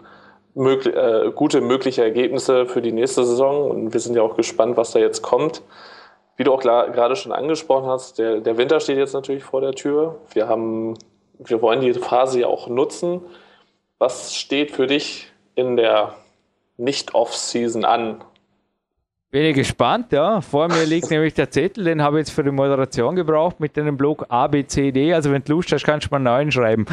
[0.54, 3.70] möglich, äh, gute mögliche Ergebnisse für die nächste Saison.
[3.70, 5.62] Und wir sind ja auch gespannt, was da jetzt kommt.
[6.38, 9.74] Wie du auch gerade schon angesprochen hast, der, der Winter steht jetzt natürlich vor der
[9.74, 10.16] Tür.
[10.34, 10.96] Wir haben
[11.40, 13.22] wir wollen die Phase ja auch nutzen.
[13.98, 16.16] Was steht für dich in der
[16.78, 18.24] Nicht-Off-Season an?
[19.32, 20.42] Bin ich gespannt, ja.
[20.42, 23.78] Vor mir liegt nämlich der Zettel, den habe ich jetzt für die Moderation gebraucht mit
[23.78, 25.14] einem Blog A, B, C, D.
[25.14, 26.86] Also wenn du Lust hast, kannst du mal einen neuen schreiben.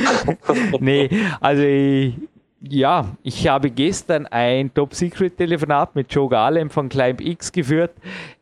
[0.80, 1.08] nee,
[1.40, 2.14] also ich,
[2.60, 7.92] ja, ich habe gestern ein Top-Secret-Telefonat mit Joe Galem von Climb X geführt.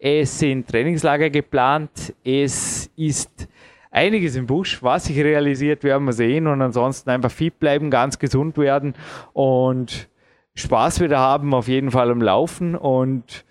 [0.01, 2.13] Es sind Trainingslager geplant.
[2.25, 3.49] Es ist
[3.93, 4.83] einiges im Busch.
[4.83, 6.49] Was sich realisiert, werden wir sehen.
[6.49, 8.95] Und ansonsten einfach fit bleiben, ganz gesund werden
[9.33, 10.10] und
[10.61, 12.75] Spaß wieder haben, auf jeden Fall am Laufen.
[12.75, 13.45] Und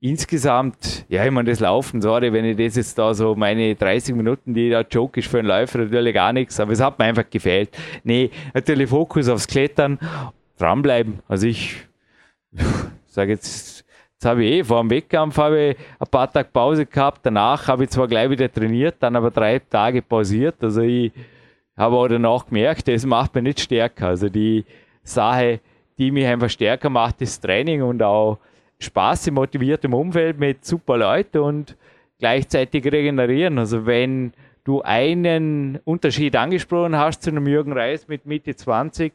[0.00, 4.14] insgesamt, ja, ich meine, das Laufen, sorry, wenn ich das jetzt da so meine 30
[4.14, 7.06] Minuten, die da Joke ist für einen Läufer, natürlich gar nichts, aber es hat mir
[7.06, 7.70] einfach gefehlt.
[8.04, 9.98] Nee, natürlich Fokus aufs Klettern,
[10.58, 11.20] dranbleiben.
[11.28, 11.76] Also ich
[13.06, 13.86] sage jetzt,
[14.16, 17.20] Jetzt habe ich eh vor dem Wettkampf habe ich ein paar Tage Pause gehabt.
[17.24, 20.56] Danach habe ich zwar gleich wieder trainiert, dann aber drei Tage pausiert.
[20.62, 21.12] Also ich
[21.76, 24.08] habe auch danach gemerkt, das macht mich nicht stärker.
[24.08, 24.64] Also die
[25.02, 25.60] Sache,
[25.98, 28.38] die mich einfach stärker macht, ist Training und auch
[28.78, 31.76] Spaß im motiviertem Umfeld mit super Leuten und
[32.18, 33.58] gleichzeitig regenerieren.
[33.58, 34.32] Also wenn
[34.64, 39.12] du einen Unterschied angesprochen hast zu einem Jürgen Reis mit Mitte 20,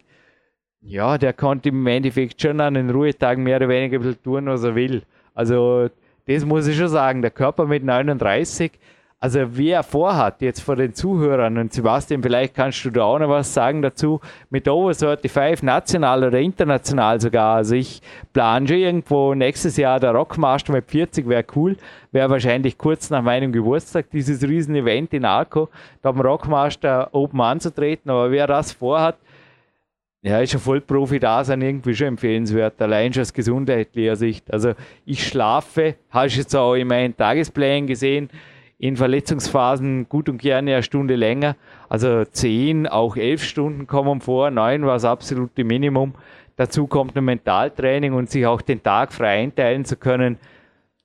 [0.82, 4.46] ja, der konnte im Endeffekt schon an den Ruhetagen mehr oder weniger ein bisschen tun,
[4.48, 5.04] was er will.
[5.36, 5.90] Also
[6.26, 7.22] das muss ich schon sagen.
[7.22, 8.72] Der Körper mit 39,
[9.24, 13.30] also wer vorhat, jetzt vor den Zuhörern, und Sebastian, vielleicht kannst du da auch noch
[13.30, 14.20] was sagen dazu,
[14.50, 17.58] mit Over 35, national oder international sogar.
[17.58, 18.02] Also ich
[18.34, 21.78] plane schon irgendwo nächstes Jahr der Rockmaster mit 40, wäre cool.
[22.12, 25.70] Wäre wahrscheinlich kurz nach meinem Geburtstag dieses Riesen-Event in Arco,
[26.02, 28.10] da am Rockmaster Open anzutreten.
[28.10, 29.18] Aber wer das vorhat,
[30.24, 34.52] ja, ist ein Vollprofi da sein irgendwie schon empfehlenswert, allein schon aus gesundheitlicher Sicht.
[34.52, 34.74] Also
[35.06, 38.32] ich schlafe, hast du jetzt auch in meinen Tagesplänen gesehen,
[38.82, 41.56] in Verletzungsphasen gut und gerne eine Stunde länger.
[41.88, 46.16] Also zehn, auch elf Stunden kommen vor, neun war das absolute Minimum.
[46.56, 50.40] Dazu kommt ein Mentaltraining und sich auch den Tag frei einteilen zu können.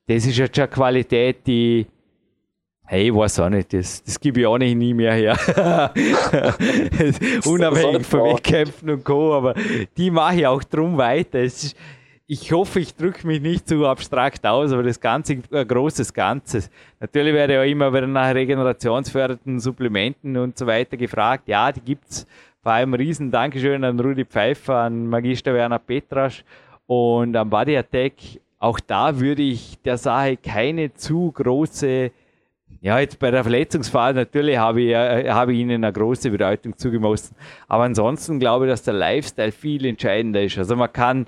[0.07, 1.85] Das ist jetzt schon eine Qualität, die,
[2.85, 5.37] hey, weiß auch nicht, das, das gebe ich auch nicht nie mehr her.
[7.45, 9.53] Unabhängig von Wettkämpfen und Co., aber
[9.95, 11.41] die mache ich auch drum weiter.
[11.41, 11.75] Ist,
[12.29, 16.13] ich hoffe, ich drücke mich nicht zu abstrakt aus, aber das Ganze ein äh, großes
[16.13, 16.69] Ganzes.
[16.99, 21.47] Natürlich werde ich auch immer wieder nach regenerationsfördernden Supplementen und so weiter gefragt.
[21.47, 22.27] Ja, die gibt es.
[22.61, 26.43] Vor allem ein riesen Dankeschön an Rudi Pfeiffer, an Magister Werner Petrasch
[26.85, 28.13] und an Body Attack.
[28.59, 32.11] Auch da würde ich der Sache keine zu große
[32.81, 36.77] ja, jetzt bei der Verletzungsphase natürlich habe ich, äh, habe ich ihnen eine große Bedeutung
[36.77, 37.35] zugemessen.
[37.67, 40.57] Aber ansonsten glaube ich, dass der Lifestyle viel entscheidender ist.
[40.57, 41.25] Also man kann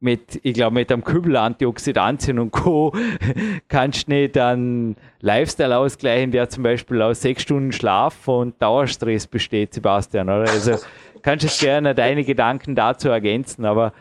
[0.00, 2.92] mit, ich glaube, mit einem Kübel Antioxidantien und Co.
[3.68, 9.26] kannst du nicht einen Lifestyle ausgleichen, der zum Beispiel aus sechs Stunden Schlaf und Dauerstress
[9.26, 10.50] besteht, Sebastian, oder?
[10.50, 10.76] Also
[11.22, 13.92] kannst du gerne deine Gedanken dazu ergänzen, aber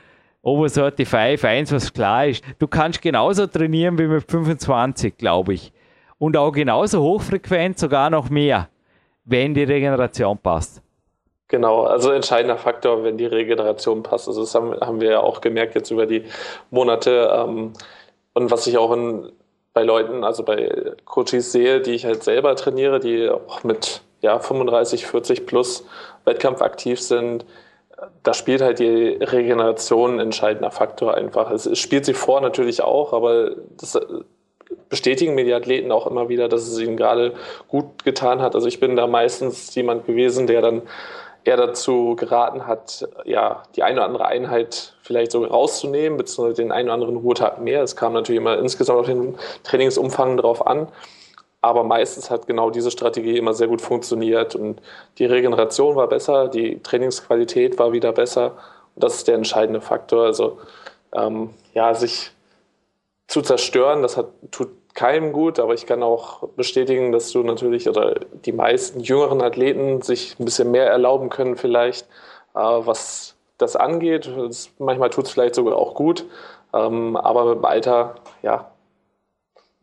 [0.46, 5.74] Over 35, eins, was klar ist, du kannst genauso trainieren wie mit 25, glaube ich.
[6.20, 8.70] Und auch genauso hochfrequent, sogar noch mehr,
[9.24, 10.84] wenn die Regeneration passt.
[11.48, 14.28] Genau, also entscheidender Faktor, wenn die Regeneration passt.
[14.28, 16.26] Also das haben, haben wir ja auch gemerkt jetzt über die
[16.72, 17.32] Monate.
[17.32, 17.74] Ähm,
[18.34, 19.32] und was ich auch in,
[19.74, 24.40] bei Leuten, also bei Coaches sehe, die ich halt selber trainiere, die auch mit ja,
[24.40, 25.86] 35, 40 plus
[26.26, 27.46] Wettkampf aktiv sind,
[28.24, 31.52] da spielt halt die Regeneration ein entscheidender Faktor einfach.
[31.52, 34.00] Es spielt sie vor natürlich auch, aber das
[34.90, 37.34] bestätigen mir die Athleten auch immer wieder, dass es ihnen gerade
[37.68, 38.56] gut getan hat.
[38.56, 40.82] Also ich bin da meistens jemand gewesen, der dann
[41.46, 46.72] er dazu geraten hat, ja, die eine oder andere Einheit vielleicht sogar rauszunehmen, beziehungsweise den
[46.72, 47.84] einen oder anderen Ruhetag mehr.
[47.84, 50.88] Es kam natürlich immer insgesamt auf den Trainingsumfang drauf an.
[51.62, 54.82] Aber meistens hat genau diese Strategie immer sehr gut funktioniert und
[55.18, 58.58] die Regeneration war besser, die Trainingsqualität war wieder besser.
[58.94, 60.26] Und das ist der entscheidende Faktor.
[60.26, 60.60] Also,
[61.14, 62.32] ähm, ja, sich
[63.28, 67.88] zu zerstören, das hat, tut keinem gut, aber ich kann auch bestätigen, dass du natürlich
[67.88, 68.16] oder
[68.46, 72.08] die meisten jüngeren Athleten sich ein bisschen mehr erlauben können, vielleicht,
[72.56, 74.32] äh, was das angeht.
[74.36, 76.26] Das, manchmal tut es vielleicht sogar auch gut,
[76.74, 78.72] ähm, aber mit dem Alter, ja,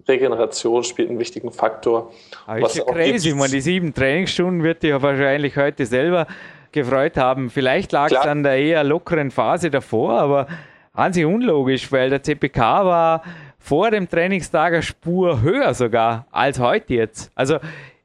[0.09, 2.11] Regeneration spielt einen wichtigen Faktor.
[2.47, 6.27] Aber ist ja crazy, man, die sieben Trainingsstunden wird dich wahrscheinlich heute selber
[6.73, 7.51] gefreut haben.
[7.51, 10.47] Vielleicht lag es an der eher lockeren Phase davor, aber
[10.93, 13.23] an sich unlogisch, weil der CPK war
[13.63, 17.31] vor dem Trainingstag eine Spur höher sogar als heute jetzt.
[17.35, 17.59] Also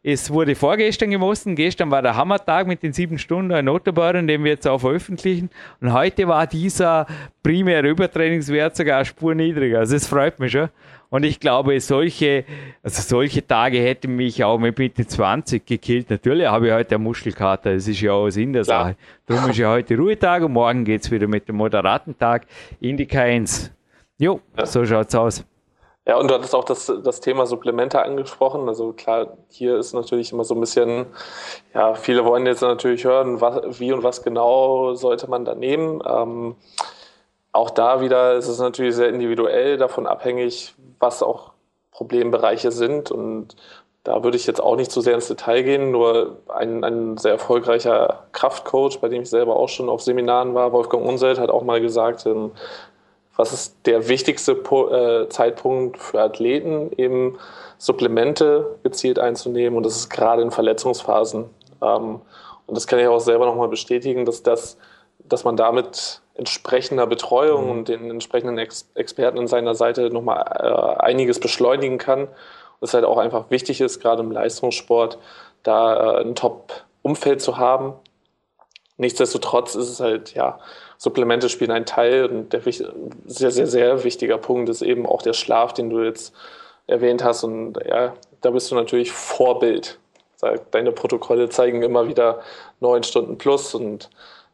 [0.03, 4.43] es wurde vorgestern gemessen, gestern war der Hammertag mit den sieben Stunden in Notabaren, den
[4.43, 5.49] wir jetzt auch veröffentlichen.
[5.81, 7.07] Und heute war dieser
[7.43, 9.79] primäre Übertrainingswert sogar eine Spur niedriger.
[9.79, 10.69] Also es freut mich schon.
[11.09, 12.45] Und ich glaube, solche,
[12.83, 16.09] also solche Tage hätten mich auch mit Mitte 20 gekillt.
[16.09, 18.95] Natürlich habe ich heute eine Muskelkater, das ist ja auch Sinn der Sache.
[19.25, 22.45] Darum ist ja heute Ruhetag und morgen geht es wieder mit dem moderaten Tag
[22.79, 23.71] in die K1.
[24.17, 24.65] Jo, ja.
[24.65, 25.43] so schaut's aus.
[26.07, 28.69] Ja, und du hattest auch das, das Thema Supplemente angesprochen.
[28.69, 31.05] Also klar, hier ist natürlich immer so ein bisschen,
[31.73, 36.01] ja, viele wollen jetzt natürlich hören, was, wie und was genau sollte man da nehmen.
[36.07, 36.55] Ähm,
[37.51, 41.51] auch da wieder ist es natürlich sehr individuell davon abhängig, was auch
[41.91, 43.11] Problembereiche sind.
[43.11, 43.57] Und
[44.05, 45.91] da würde ich jetzt auch nicht zu sehr ins Detail gehen.
[45.91, 50.71] Nur ein, ein sehr erfolgreicher Kraftcoach, bei dem ich selber auch schon auf Seminaren war,
[50.71, 52.51] Wolfgang Unselt, hat auch mal gesagt, ähm,
[53.37, 57.37] was ist der wichtigste äh, Zeitpunkt für Athleten, eben
[57.77, 61.45] Supplemente gezielt einzunehmen und das ist gerade in Verletzungsphasen.
[61.81, 62.21] Ähm,
[62.65, 64.77] und das kann ich auch selber nochmal bestätigen, dass, das,
[65.19, 67.71] dass man damit entsprechender Betreuung mhm.
[67.71, 72.23] und den entsprechenden Ex Experten an seiner Seite nochmal äh, einiges beschleunigen kann.
[72.23, 75.17] Und es halt auch einfach wichtig ist, gerade im Leistungssport,
[75.63, 77.93] da äh, ein Top-Umfeld zu haben.
[78.97, 80.59] Nichtsdestotrotz ist es halt, ja,
[80.97, 85.33] Supplemente spielen einen Teil und der sehr, sehr, sehr wichtiger Punkt ist eben auch der
[85.33, 86.33] Schlaf, den du jetzt
[86.87, 87.43] erwähnt hast.
[87.43, 89.99] Und ja, da bist du natürlich Vorbild.
[90.71, 92.41] Deine Protokolle zeigen immer wieder
[92.79, 94.09] neun Stunden plus und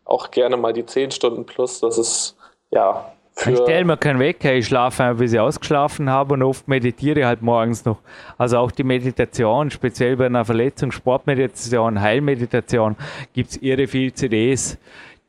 [0.06, 1.80] auch gerne mal die zehn Stunden plus.
[1.80, 2.36] Das ist
[2.72, 3.12] ja.
[3.36, 7.26] Ich stelle mir keinen Wecker, ich schlafe einfach, bis ich ausgeschlafen habe und oft meditiere
[7.26, 7.98] halt morgens noch.
[8.38, 12.96] Also auch die Meditation, speziell bei einer Verletzung, Sportmeditation, Heilmeditation,
[13.34, 14.78] gibt es irre viel CDs.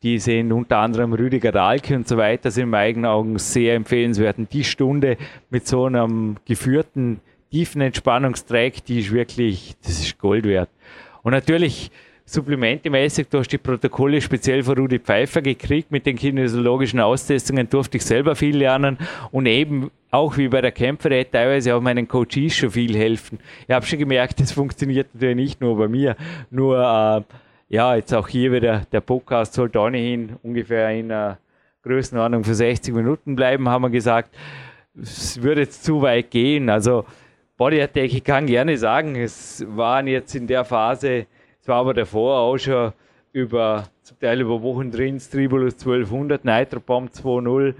[0.04, 4.36] Die sind unter anderem Rüdiger Dahlke und so weiter, sind in meinen Augen sehr empfehlenswert.
[4.36, 5.16] Und die Stunde
[5.48, 10.68] mit so einem geführten, tiefen Entspannungstrack, die ist wirklich, das ist Gold wert.
[11.22, 11.90] Und natürlich
[12.26, 17.96] supplementemäßig, du hast die Protokolle speziell von Rudi Pfeiffer gekriegt, mit den kinesiologischen Austestungen durfte
[17.96, 18.98] ich selber viel lernen
[19.30, 23.38] und eben auch wie bei der Kämpferei teilweise auch meinen Coaches schon viel helfen.
[23.66, 26.14] Ich habe schon gemerkt, das funktioniert natürlich nicht nur bei mir,
[26.50, 27.34] nur äh,
[27.68, 31.38] ja, jetzt auch hier wieder, der Podcast sollte ohnehin ungefähr in einer
[31.82, 34.34] Größenordnung für 60 Minuten bleiben, haben wir gesagt.
[35.00, 36.70] Es würde jetzt zu weit gehen.
[36.70, 37.04] Also
[37.56, 41.26] Body Attack, ich kann gerne sagen, es waren jetzt in der Phase
[41.64, 42.92] es war aber davor auch schon
[43.32, 47.72] über, zum Teil über Wochen drin, Tribulus 1200, Nitropomp 2.0,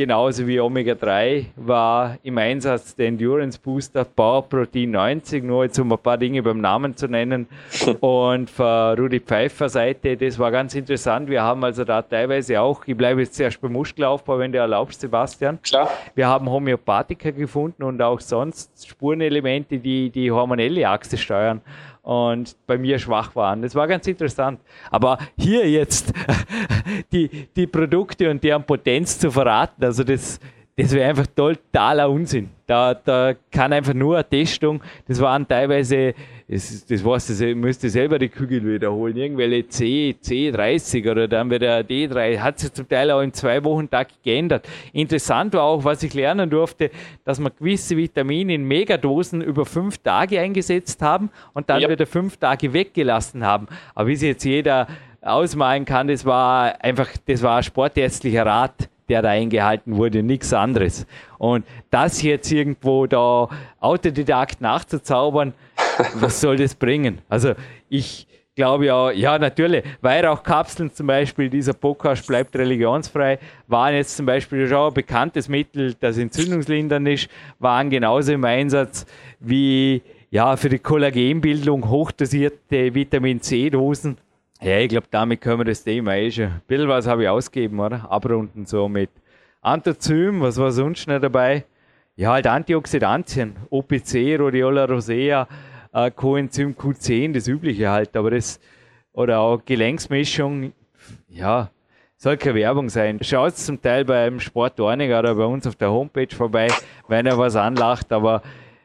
[0.00, 5.78] genauso wie Omega 3 war im Einsatz der Endurance Booster Power Protein 90, nur jetzt
[5.78, 7.46] um ein paar Dinge beim Namen zu nennen.
[8.00, 11.28] Und von Rudi Pfeiffer Seite, das war ganz interessant.
[11.28, 15.02] Wir haben also da teilweise auch, ich bleibe jetzt zuerst beim Muskelaufbau, wenn du erlaubst,
[15.02, 15.60] Sebastian.
[15.60, 15.90] Klar.
[16.14, 21.60] Wir haben Homöopathika gefunden und auch sonst Spurenelemente, die die hormonelle Achse steuern
[22.02, 23.62] und bei mir schwach waren.
[23.62, 24.60] Das war ganz interessant.
[24.90, 26.12] Aber hier jetzt
[27.12, 30.40] die, die Produkte und deren Potenz zu verraten, also das,
[30.76, 32.50] das wäre einfach totaler Unsinn.
[32.66, 36.14] Da, da kann einfach nur eine Testung, das waren teilweise,
[36.50, 41.78] das, das weißt du, müsste selber die Kügel wiederholen, irgendwelche C, C30 oder dann wieder
[41.78, 44.68] D3, hat sich zum Teil auch in zwei Wochen Tag geändert.
[44.92, 46.90] Interessant war auch, was ich lernen durfte,
[47.24, 51.88] dass man gewisse Vitamine in Megadosen über fünf Tage eingesetzt haben und dann ja.
[51.88, 53.68] wieder fünf Tage weggelassen haben.
[53.94, 54.88] Aber wie sich jetzt jeder
[55.20, 60.54] ausmalen kann, das war einfach, das war ein sportärztlicher Rat der da eingehalten wurde, nichts
[60.54, 61.04] anderes.
[61.36, 63.48] Und das jetzt irgendwo da
[63.80, 65.52] Autodidakt nachzuzaubern,
[66.14, 67.18] was soll das bringen?
[67.28, 67.54] Also
[67.88, 73.38] ich glaube ja, ja natürlich, Weihrauchkapseln zum Beispiel, dieser Podcast bleibt religionsfrei,
[73.68, 77.28] waren jetzt zum Beispiel schon ein bekanntes Mittel, das entzündungslindernd ist,
[77.58, 79.06] waren genauso im Einsatz
[79.38, 84.16] wie ja, für die Kollagenbildung hochdosierte Vitamin C-Dosen
[84.62, 86.44] ja, ich glaube, damit können wir das Thema eh schon.
[86.44, 88.10] Ein bisschen was habe ich ausgegeben, oder?
[88.10, 89.08] Abrunden so mit
[89.62, 91.64] Anthrazym, was war sonst noch dabei?
[92.16, 95.48] Ja, halt Antioxidantien, OPC, Rhodiola rosea,
[95.92, 98.60] äh, Coenzym Q10, das übliche halt, aber das,
[99.12, 100.72] oder auch Gelenksmischung,
[101.28, 101.70] ja,
[102.16, 103.18] soll keine Werbung sein.
[103.22, 106.68] Schaut zum Teil beim Sport oder bei uns auf der Homepage vorbei,
[107.08, 108.42] wenn er was anlacht, aber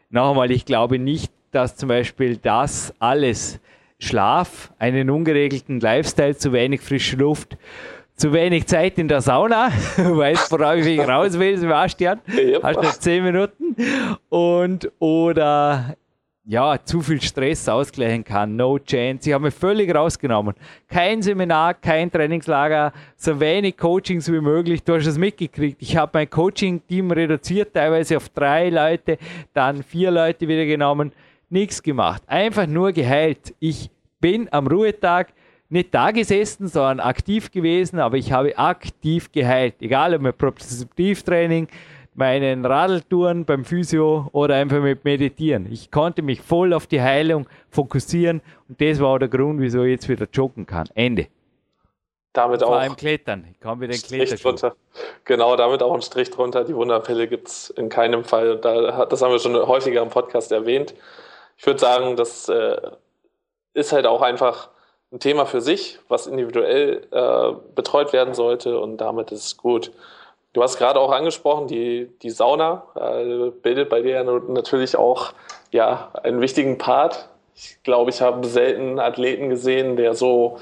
[0.10, 3.60] noch einmal, ich glaube nicht, dass zum Beispiel das alles
[4.00, 7.58] Schlaf, einen ungeregelten Lifestyle, zu wenig frische Luft,
[8.16, 12.22] zu wenig Zeit in der Sauna, weißt worauf ich raus will, Sebastian?
[12.62, 13.76] Hast du zehn Minuten?
[14.30, 15.96] Und, oder,
[16.48, 18.56] ja, zu viel Stress ausgleichen kann.
[18.56, 19.28] No chance.
[19.30, 20.54] Ich habe mich völlig rausgenommen.
[20.88, 24.84] Kein Seminar, kein Trainingslager, so wenig Coachings wie möglich.
[24.84, 25.82] Du hast es mitgekriegt.
[25.82, 29.18] Ich habe mein Coaching-Team reduziert, teilweise auf drei Leute,
[29.54, 31.12] dann vier Leute wieder genommen
[31.50, 32.24] nichts gemacht.
[32.28, 33.54] Einfach nur geheilt.
[33.60, 33.90] Ich
[34.20, 35.34] bin am Ruhetag
[35.70, 39.76] nicht da gesessen, sondern aktiv gewesen, aber ich habe aktiv geheilt.
[39.80, 41.68] Egal ob mit Propriozeptivtraining,
[42.16, 45.72] meinen Radeltouren beim Physio oder einfach mit Meditieren.
[45.72, 49.84] Ich konnte mich voll auf die Heilung fokussieren und das war auch der Grund, wieso
[49.84, 50.88] ich jetzt wieder joggen kann.
[50.96, 51.28] Ende.
[52.34, 52.80] Damit Vor auch.
[52.80, 53.48] allem Klettern.
[53.52, 54.76] Ich komme wieder Strich drunter.
[55.24, 56.66] Genau, damit auch ein Strich drunter.
[56.66, 58.58] Die Wunderpille gibt es in keinem Fall.
[58.58, 60.94] das haben wir schon häufiger im Podcast erwähnt
[61.58, 62.78] ich würde sagen, das äh,
[63.74, 64.70] ist halt auch einfach
[65.12, 69.92] ein Thema für sich, was individuell äh, betreut werden sollte und damit ist es gut.
[70.56, 75.34] Du hast gerade auch angesprochen, die, die Sauna äh, bildet bei dir natürlich auch
[75.72, 77.28] ja, einen wichtigen Part.
[77.56, 80.58] Ich glaube, ich habe selten einen Athleten gesehen, der so,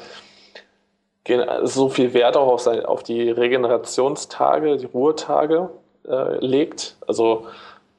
[1.61, 5.69] so viel Wert auch auf, sein, auf die Regenerationstage, die Ruhetage
[6.09, 6.95] äh, legt.
[7.05, 7.45] Also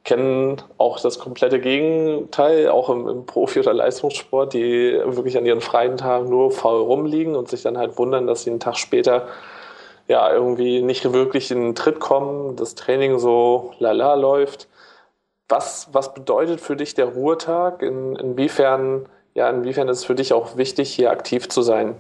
[0.03, 5.61] kennen auch das komplette Gegenteil, auch im, im, Profi- oder Leistungssport, die wirklich an ihren
[5.61, 9.29] freien Tagen nur faul rumliegen und sich dann halt wundern, dass sie einen Tag später
[10.09, 14.69] ja irgendwie nicht wirklich in den Tritt kommen, das Training so lala läuft.
[15.49, 17.83] Was, was bedeutet für dich der Ruhetag?
[17.83, 21.97] In, inwiefern, ja, inwiefern ist es für dich auch wichtig, hier aktiv zu sein?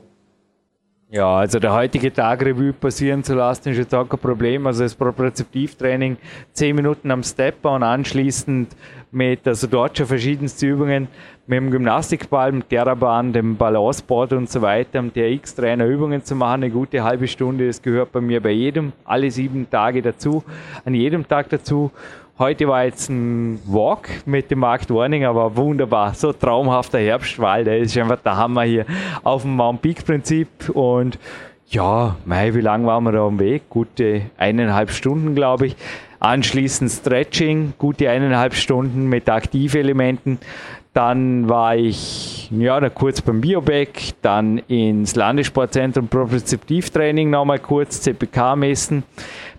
[1.14, 4.66] Ja, also der heutige Tag Revue passieren zu lassen, ist jetzt auch kein Problem.
[4.66, 6.16] Also das Propriozeptivtraining,
[6.54, 8.74] 10 Minuten am Stepper und anschließend
[9.12, 11.06] mit, also dort schon verschiedenste Übungen
[11.46, 16.64] mit dem Gymnastikball, mit Terrabahn, dem Balanceboard und so weiter, um TRX-Trainer Übungen zu machen.
[16.64, 20.42] Eine gute halbe Stunde, das gehört bei mir bei jedem, alle sieben Tage dazu,
[20.84, 21.92] an jedem Tag dazu.
[22.36, 26.14] Heute war jetzt ein Walk mit dem Markt Warning, aber wunderbar.
[26.14, 27.68] So traumhafter Herbstwald.
[27.68, 28.86] Der ist einfach der Hammer hier
[29.22, 30.48] auf dem Mount Peak Prinzip.
[30.70, 31.16] Und
[31.68, 33.68] ja, mei, wie lange waren wir da am Weg?
[33.70, 35.76] Gute eineinhalb Stunden, glaube ich.
[36.18, 40.38] Anschließend Stretching, gute eineinhalb Stunden mit Aktivelementen.
[40.92, 48.56] Dann war ich ja, da kurz beim Bioback, dann ins Landessportzentrum Propriozeptivtraining nochmal kurz, CPK
[48.56, 49.04] messen.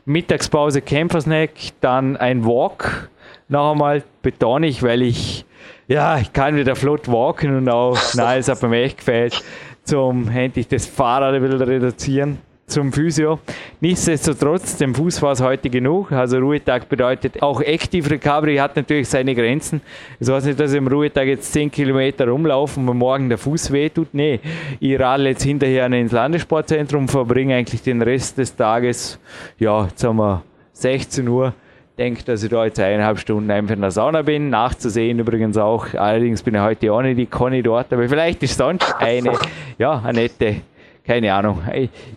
[0.06, 1.52] Mittagspause Kämpfersnack,
[1.82, 3.10] dann ein Walk.
[3.48, 5.46] Noch einmal betone ich, weil ich,
[5.88, 9.44] ja, ich kann wieder flott walken und auch, nein, es hat mir echt gefällt,
[9.84, 13.40] zum endlich das Fahrrad wieder reduzieren zum Physio.
[13.80, 16.12] Nichtsdestotrotz, dem Fuß war es heute genug.
[16.12, 19.82] Also Ruhetag bedeutet auch Active Recovery hat natürlich seine Grenzen.
[20.20, 23.72] Es heißt nicht, dass ich im Ruhetag jetzt 10 Kilometer rumlaufen und morgen der Fuß
[23.72, 24.08] wehtut.
[24.14, 24.40] Nee,
[24.80, 29.20] ich radle jetzt hinterher ins Landessportzentrum, verbringe eigentlich den Rest des Tages,
[29.60, 30.44] ja, jetzt haben wir
[30.74, 31.54] 16 Uhr,
[31.98, 34.50] denke, dass ich da jetzt eineinhalb Stunden einfach in der Sauna bin.
[34.50, 35.94] Nachzusehen übrigens auch.
[35.94, 39.34] Allerdings bin ich heute auch nicht die Conny dort, aber vielleicht ist sonst eine,
[39.78, 40.58] ja, eine nette
[41.06, 41.62] keine Ahnung,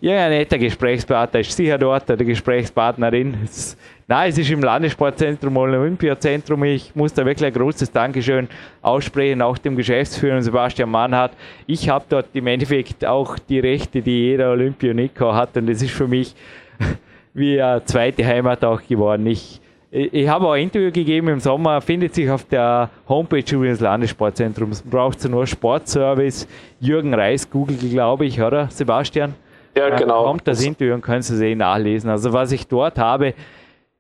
[0.01, 3.36] irgendein netter Gesprächspartner ist sicher dort, oder Gesprächspartnerin.
[3.45, 3.76] Es,
[4.07, 6.64] nein, es ist im Landessportzentrum Olympiazentrum.
[6.64, 8.49] Ich muss da wirklich ein großes Dankeschön
[8.80, 11.32] aussprechen, auch dem Geschäftsführer Sebastian Mannhardt.
[11.66, 15.93] Ich habe dort im Endeffekt auch die Rechte, die jeder Olympioniker hat und das ist
[15.93, 16.34] für mich
[17.34, 19.26] wie eine zweite Heimat auch geworden.
[19.26, 19.61] Ich
[19.91, 24.82] ich habe auch ein Interview gegeben im Sommer, findet sich auf der Homepage des Landessportzentrums.
[24.82, 26.47] Braucht nur Sportservice.
[26.78, 29.34] Jürgen Reis, Google, glaube ich, oder Sebastian?
[29.74, 30.22] Ja, genau.
[30.22, 32.11] Da kommt das Interview und können Sie eh nachlesen.
[32.11, 33.34] Also was ich dort habe,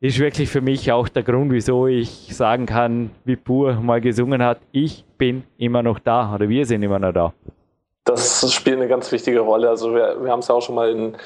[0.00, 4.42] ist wirklich für mich auch der Grund, wieso ich sagen kann, wie Pur mal gesungen
[4.42, 7.32] hat, ich bin immer noch da oder wir sind immer noch da.
[8.04, 9.68] Das spielt eine ganz wichtige Rolle.
[9.68, 11.16] Also wir, wir haben es ja auch schon mal in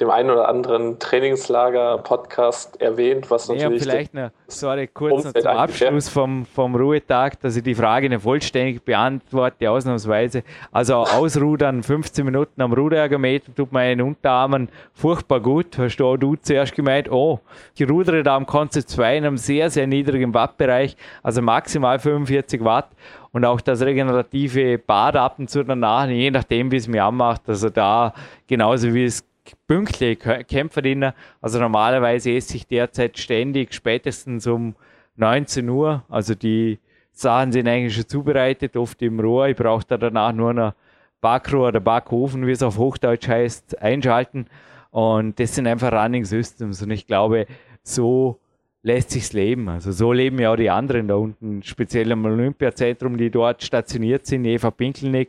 [0.00, 3.84] dem einen oder anderen Trainingslager-Podcast erwähnt, was natürlich.
[3.84, 8.08] Ja, vielleicht noch, sorry, kurz noch zum Abschluss vom, vom Ruhetag, dass ich die Frage
[8.08, 10.42] nicht vollständig beantworte, ausnahmsweise.
[10.72, 15.76] Also Ausrudern, 15 Minuten am Ruderergometer tut meinen Unterarmen furchtbar gut.
[15.76, 17.40] Hast du du zuerst gemeint, oh,
[17.74, 22.64] ich rudere da am Konzept 2 in einem sehr, sehr niedrigen Wattbereich, also maximal 45
[22.64, 22.88] Watt
[23.32, 27.42] und auch das regenerative Bad ab und zu danach, je nachdem, wie es mir anmacht.
[27.46, 28.12] Also da
[28.46, 29.24] genauso wie es
[29.66, 31.14] pünktlich Kämpferdiener.
[31.40, 34.74] Also normalerweise esse ich derzeit ständig, spätestens um
[35.16, 36.04] 19 Uhr.
[36.08, 36.78] Also die
[37.12, 39.48] Sachen sind eigentlich schon zubereitet, oft im Rohr.
[39.48, 40.74] Ich brauche da danach nur noch
[41.20, 44.46] Backrohr oder Backofen, wie es auf Hochdeutsch heißt, einschalten.
[44.90, 46.82] Und das sind einfach Running Systems.
[46.82, 47.46] Und ich glaube,
[47.82, 48.40] so
[48.82, 49.68] lässt sich's leben.
[49.68, 54.26] Also so leben ja auch die anderen da unten, speziell im Olympiazentrum, die dort stationiert
[54.26, 55.28] sind, Eva Pinkelnick,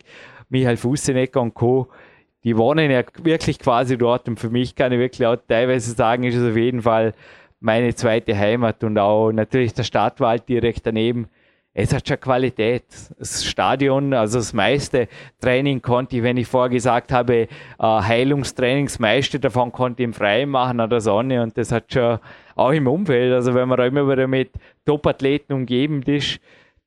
[0.49, 1.88] Michael Fussenecker und Co
[2.44, 6.24] die wohnen ja wirklich quasi dort und für mich kann ich wirklich auch teilweise sagen,
[6.24, 7.14] ist es auf jeden Fall
[7.60, 11.28] meine zweite Heimat und auch natürlich der Stadtwald direkt daneben.
[11.74, 12.84] Es hat schon Qualität.
[13.18, 15.08] Das Stadion, also das meiste
[15.39, 17.48] Training konnte ich, wenn ich vorher gesagt habe, äh,
[17.80, 22.20] Heilungstrainings, meiste davon konnte ich im Freien machen an der Sonne und das hat schon
[22.56, 24.52] auch im Umfeld, also wenn man da immer wieder mit
[24.86, 26.42] Top-Athleten umgeben ist,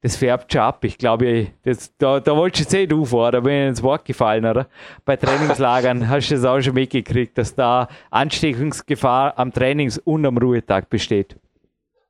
[0.05, 0.85] das färbt schon ab.
[0.85, 3.83] Ich glaube, das, da, da wolltest du jetzt eh du vor, da bin ich ins
[3.83, 4.67] Wort gefallen, oder?
[5.07, 10.37] Bei Trainingslagern hast du das auch schon mitgekriegt, dass da Ansteckungsgefahr am Trainings- und am
[10.37, 11.37] Ruhetag besteht.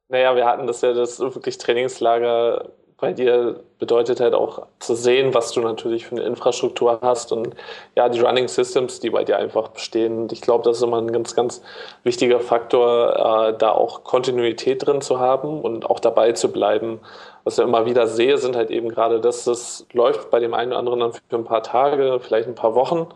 [0.09, 2.73] Naja, wir hatten das ja, das wirklich Trainingslager
[3.05, 7.55] bei dir bedeutet halt auch zu sehen, was du natürlich für eine Infrastruktur hast und
[7.95, 10.23] ja, die Running Systems, die bei dir einfach bestehen.
[10.23, 11.61] Und ich glaube, das ist immer ein ganz, ganz
[12.03, 17.01] wichtiger Faktor, äh, da auch Kontinuität drin zu haben und auch dabei zu bleiben.
[17.45, 20.73] Was ich immer wieder sehe, sind halt eben gerade, dass das läuft bei dem einen
[20.73, 23.09] oder anderen dann für ein paar Tage, vielleicht ein paar Wochen,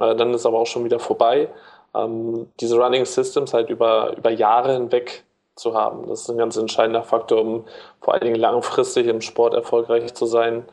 [0.00, 1.48] äh, dann ist aber auch schon wieder vorbei.
[1.92, 5.24] Ähm, diese Running Systems halt über, über Jahre hinweg
[5.56, 6.08] zu haben.
[6.08, 7.64] Das ist ein ganz entscheidender Faktor, um
[8.00, 10.64] vor allen Dingen langfristig im Sport erfolgreich zu sein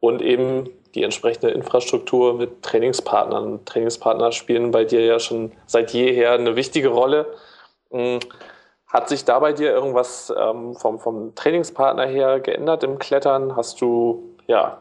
[0.00, 3.64] und eben die entsprechende Infrastruktur mit Trainingspartnern.
[3.64, 7.26] Trainingspartner spielen bei dir ja schon seit jeher eine wichtige Rolle.
[7.90, 8.20] Hm,
[8.86, 13.54] hat sich da bei dir irgendwas ähm, vom, vom Trainingspartner her geändert im Klettern?
[13.54, 14.78] Hast du ja,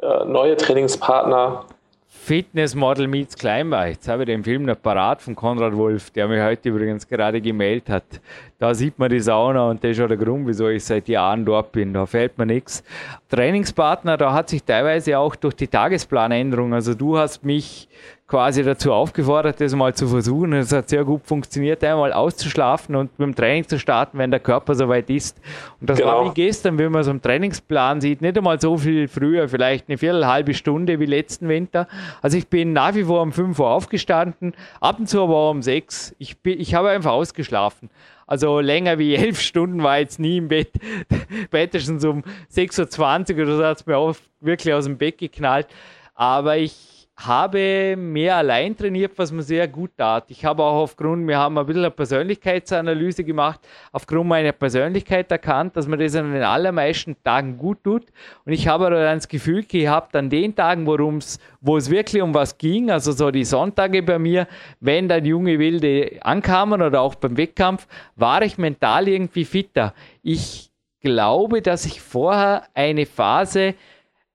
[0.00, 1.66] äh, neue Trainingspartner?
[2.12, 3.86] Fitnessmodel meets Climber.
[3.86, 7.40] Jetzt habe ich den Film noch parat von Konrad Wolf, der mir heute übrigens gerade
[7.40, 8.20] gemeldet hat.
[8.58, 11.44] Da sieht man die Sauna und das ist auch der Grund, wieso ich seit Jahren
[11.44, 11.92] dort bin.
[11.92, 12.82] Da fällt mir nichts.
[13.28, 17.88] Trainingspartner, da hat sich teilweise auch durch die Tagesplanänderung, also du hast mich
[18.30, 20.52] quasi dazu aufgefordert, das mal zu versuchen.
[20.52, 24.38] Es hat sehr gut funktioniert, einmal auszuschlafen und mit dem Training zu starten, wenn der
[24.38, 25.36] Körper soweit ist.
[25.80, 26.24] Und das genau.
[26.24, 29.88] war wie gestern, wenn man so einen Trainingsplan sieht, nicht einmal so viel früher, vielleicht
[29.88, 31.88] eine viertelhalbe Stunde wie letzten Winter.
[32.22, 35.60] Also ich bin nach wie vor um 5 Uhr aufgestanden, ab und zu aber um
[35.60, 36.14] 6.
[36.18, 37.90] Ich, bin, ich habe einfach ausgeschlafen.
[38.28, 40.70] Also länger wie elf Stunden war jetzt nie im Bett.
[41.46, 42.22] Spätestens um
[42.54, 45.66] 6.20 Uhr oder so hat es mir oft wirklich aus dem Bett geknallt.
[46.14, 46.89] Aber ich
[47.26, 50.30] habe mehr allein trainiert, was mir sehr gut tat.
[50.30, 53.60] Ich habe auch aufgrund, wir haben ein bisschen eine Persönlichkeitsanalyse gemacht,
[53.92, 58.06] aufgrund meiner Persönlichkeit erkannt, dass mir das an den allermeisten Tagen gut tut.
[58.44, 62.32] Und ich habe dann das Gefühl gehabt, an den Tagen, worum's, wo es wirklich um
[62.34, 64.46] was ging, also so die Sonntage bei mir,
[64.80, 69.94] wenn dann junge Wilde ankamen oder auch beim Wettkampf, war ich mental irgendwie fitter.
[70.22, 73.74] Ich glaube, dass ich vorher eine Phase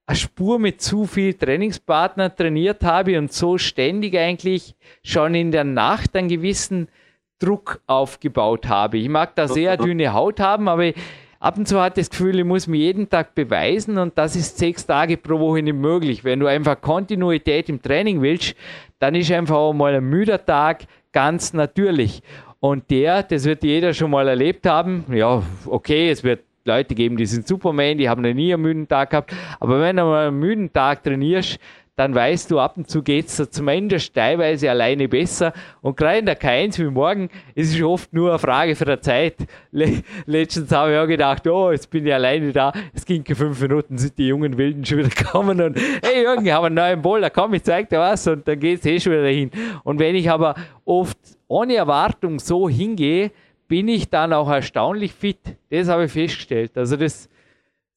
[0.06, 5.64] eine Spur mit zu viel Trainingspartner trainiert habe und so ständig eigentlich schon in der
[5.64, 6.88] Nacht einen gewissen
[7.38, 8.98] Druck aufgebaut habe.
[8.98, 10.92] Ich mag da sehr dünne Haut haben, aber
[11.40, 14.58] ab und zu hat das Gefühl, ich muss mir jeden Tag beweisen und das ist
[14.58, 16.24] sechs Tage pro Woche nicht möglich.
[16.24, 18.54] Wenn du einfach Kontinuität im Training willst,
[19.00, 22.22] dann ist einfach auch mal ein müder Tag ganz natürlich.
[22.60, 27.16] Und der, das wird jeder schon mal erlebt haben, ja, okay, es wird Leute geben,
[27.16, 29.34] die sind Superman, die haben noch nie einen müden Tag gehabt.
[29.60, 31.58] Aber wenn du mal einen müden Tag trainierst,
[31.96, 35.54] dann weißt du, ab und zu geht es zumindest teilweise alleine besser.
[35.80, 39.00] Und gerade in der K1 wie morgen ist es oft nur eine Frage für der
[39.00, 39.36] Zeit.
[39.72, 42.70] Le letztens habe ich auch gedacht, oh, jetzt bin ich alleine da.
[42.92, 46.52] Es ging fünf Minuten, sind die jungen Wilden schon wieder gekommen und hey Jürgen, ich
[46.52, 49.12] habe einen neuen Boulder, komm, ich zeig dir was und dann geht es eh schon
[49.12, 49.50] wieder hin.
[49.82, 50.54] Und wenn ich aber
[50.84, 51.16] oft
[51.48, 53.30] ohne Erwartung so hingehe,
[53.68, 55.38] bin ich dann auch erstaunlich fit.
[55.70, 56.76] Das habe ich festgestellt.
[56.76, 57.28] Also das,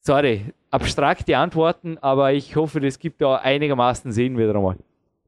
[0.00, 4.76] sorry, abstrakte Antworten, aber ich hoffe, das gibt da einigermaßen Sinn wieder einmal.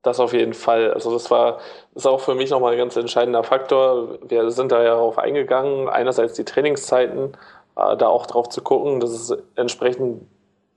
[0.02, 0.92] Das auf jeden Fall.
[0.92, 1.58] Also das war,
[1.94, 4.18] ist auch für mich nochmal ein ganz entscheidender Faktor.
[4.28, 7.36] Wir sind da ja darauf eingegangen, einerseits die Trainingszeiten,
[7.76, 10.26] äh, da auch drauf zu gucken, dass es entsprechend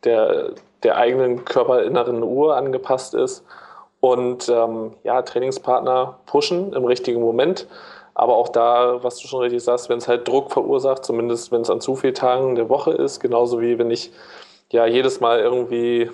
[0.04, 0.52] der,
[0.84, 3.44] der eigenen körperinneren Uhr angepasst ist
[4.00, 7.68] und ähm, ja, Trainingspartner pushen im richtigen Moment.
[8.16, 11.62] Aber auch da, was du schon richtig sagst, wenn es halt Druck verursacht, zumindest wenn
[11.62, 14.12] es an zu vielen Tagen der Woche ist, genauso wie wenn ich
[14.72, 16.10] ja jedes Mal irgendwie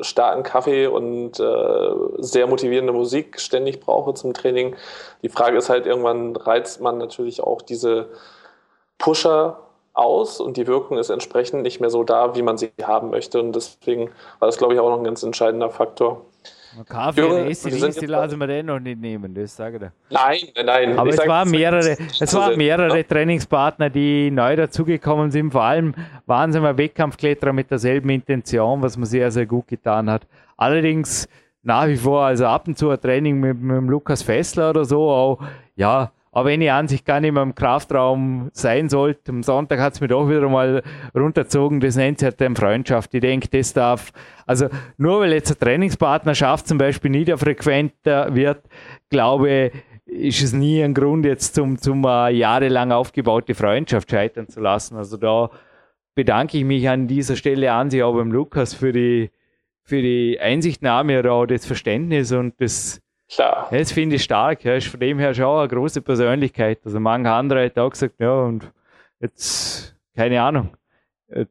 [0.00, 4.74] starken Kaffee und äh, sehr motivierende Musik ständig brauche zum Training.
[5.22, 8.08] Die Frage ist halt, irgendwann reizt man natürlich auch diese
[8.98, 9.60] Pusher
[9.92, 13.40] aus und die Wirkung ist entsprechend nicht mehr so da, wie man sie haben möchte.
[13.40, 16.22] Und deswegen war das, glaube ich, auch noch ein ganz entscheidender Faktor.
[16.88, 20.98] Kaffee ACDC, die lassen wir den noch nicht nehmen, das sage ich Nein, nein.
[20.98, 25.52] Aber es waren mehrere, es waren mehrere Trainingspartner, die neu dazugekommen sind.
[25.52, 25.94] Vor allem
[26.26, 30.26] waren sie mal Wettkampfkletterer mit derselben Intention, was mir sehr, sehr gut getan hat.
[30.56, 31.28] Allerdings
[31.62, 34.84] nach wie vor, also ab und zu ein Training mit, mit dem Lukas Fessler oder
[34.84, 35.40] so, auch,
[35.74, 39.80] ja, aber wenn ich an sich gar nicht mehr im Kraftraum sein sollte, am Sonntag
[39.80, 40.82] hat es mich doch wieder mal
[41.16, 43.14] runterzogen, das nennt sich halt dann Freundschaft.
[43.14, 44.12] Ich denke, das darf,
[44.44, 44.68] also
[44.98, 48.60] nur weil jetzt eine Trainingspartnerschaft zum Beispiel niederfrequenter wird,
[49.08, 49.70] glaube
[50.04, 54.98] ist es nie ein Grund, jetzt zum, zum uh, jahrelang aufgebaute Freundschaft scheitern zu lassen.
[54.98, 55.48] Also da
[56.14, 59.30] bedanke ich mich an dieser Stelle an sich auch beim Lukas für die,
[59.84, 63.68] für die Einsichtnahme oder auch das Verständnis und das Klar.
[63.70, 64.64] das finde ich stark.
[64.64, 66.80] Er ist von dem her schon eine große Persönlichkeit.
[66.84, 68.70] Also manche andere hätten auch gesagt, ja, und
[69.20, 70.76] jetzt, keine Ahnung,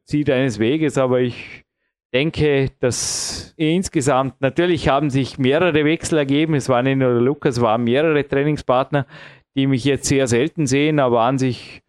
[0.04, 1.64] zieht eines Weges, aber ich
[2.12, 6.54] denke, dass insgesamt, natürlich haben sich mehrere Wechsel ergeben.
[6.54, 9.06] Es war nicht nur der Lukas, es waren mehrere Trainingspartner,
[9.54, 11.82] die mich jetzt sehr selten sehen, aber an sich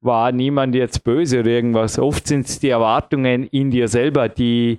[0.00, 1.98] war niemand jetzt böse oder irgendwas.
[1.98, 4.78] Oft sind es die Erwartungen in dir selber, die,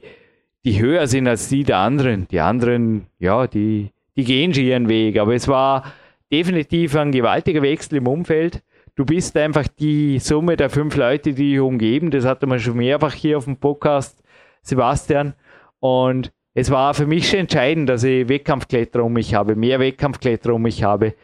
[0.65, 2.27] die höher sind als die der anderen.
[2.27, 5.17] Die anderen, ja, die, die gehen schon ihren Weg.
[5.19, 5.93] Aber es war
[6.31, 8.63] definitiv ein gewaltiger Wechsel im Umfeld.
[8.95, 12.11] Du bist einfach die Summe der fünf Leute, die dich umgeben.
[12.11, 14.23] Das hatte man schon mehrfach hier auf dem Podcast,
[14.61, 15.33] Sebastian.
[15.79, 20.53] Und es war für mich schon entscheidend, dass ich Wettkampfkletterer um mich habe, mehr Wettkampfkletterer
[20.53, 21.15] um mich habe.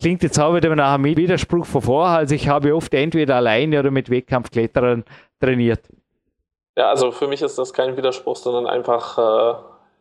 [0.00, 2.18] Klingt jetzt auch wieder nach einem Widerspruch von vorher.
[2.18, 5.04] Also ich habe oft entweder alleine oder mit Wettkampfkletterern
[5.40, 5.88] trainiert.
[6.76, 9.54] Ja, also für mich ist das kein Widerspruch, sondern einfach äh,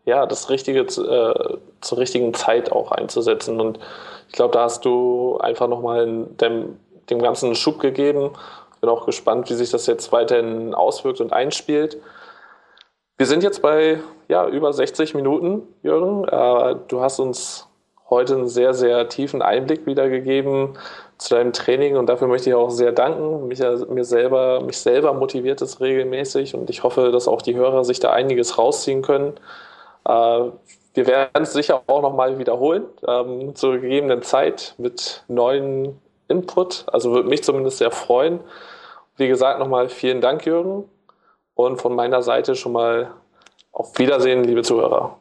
[0.05, 3.59] ja, das Richtige äh, zur richtigen Zeit auch einzusetzen.
[3.59, 3.79] Und
[4.27, 6.79] ich glaube, da hast du einfach nochmal dem,
[7.09, 8.31] dem Ganzen einen Schub gegeben.
[8.79, 11.97] Bin auch gespannt, wie sich das jetzt weiterhin auswirkt und einspielt.
[13.17, 16.23] Wir sind jetzt bei ja, über 60 Minuten, Jürgen.
[16.27, 17.67] Äh, du hast uns
[18.09, 20.77] heute einen sehr, sehr tiefen Einblick wiedergegeben
[21.17, 23.47] zu deinem Training und dafür möchte ich auch sehr danken.
[23.47, 27.85] Mich, mir selber, mich selber motiviert es regelmäßig und ich hoffe, dass auch die Hörer
[27.85, 29.33] sich da einiges rausziehen können.
[30.05, 30.51] Äh,
[30.93, 36.85] wir werden es sicher auch nochmal wiederholen, ähm, zur gegebenen Zeit mit neuen Input.
[36.91, 38.41] Also würde mich zumindest sehr freuen.
[39.17, 40.85] Wie gesagt, nochmal vielen Dank, Jürgen.
[41.53, 43.13] Und von meiner Seite schon mal
[43.71, 45.17] auf Wiedersehen, liebe Zuhörer.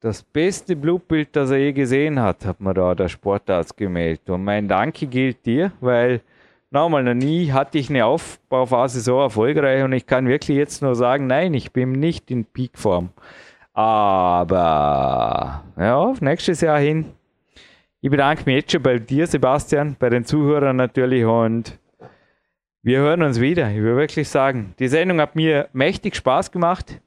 [0.00, 4.30] Das beste Blutbild, das er je gesehen hat, hat mir da der Sportarzt gemeldet.
[4.30, 6.22] Und mein Danke gilt dir, weil
[6.70, 10.94] nochmal, noch nie hatte ich eine Aufbauphase so erfolgreich und ich kann wirklich jetzt nur
[10.94, 13.10] sagen, nein, ich bin nicht in Peakform.
[13.72, 17.12] Aber ja, auf nächstes Jahr hin.
[18.00, 21.78] Ich bedanke mich jetzt schon bei dir, Sebastian, bei den Zuhörern natürlich und
[22.82, 23.70] wir hören uns wieder.
[23.70, 27.00] Ich will wirklich sagen, die Sendung hat mir mächtig Spaß gemacht.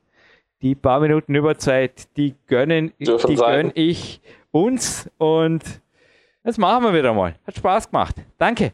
[0.61, 5.63] Die paar Minuten Überzeit, die gönnen, die gönne ich uns und
[6.43, 7.35] das machen wir wieder mal.
[7.45, 8.15] Hat Spaß gemacht.
[8.37, 8.73] Danke.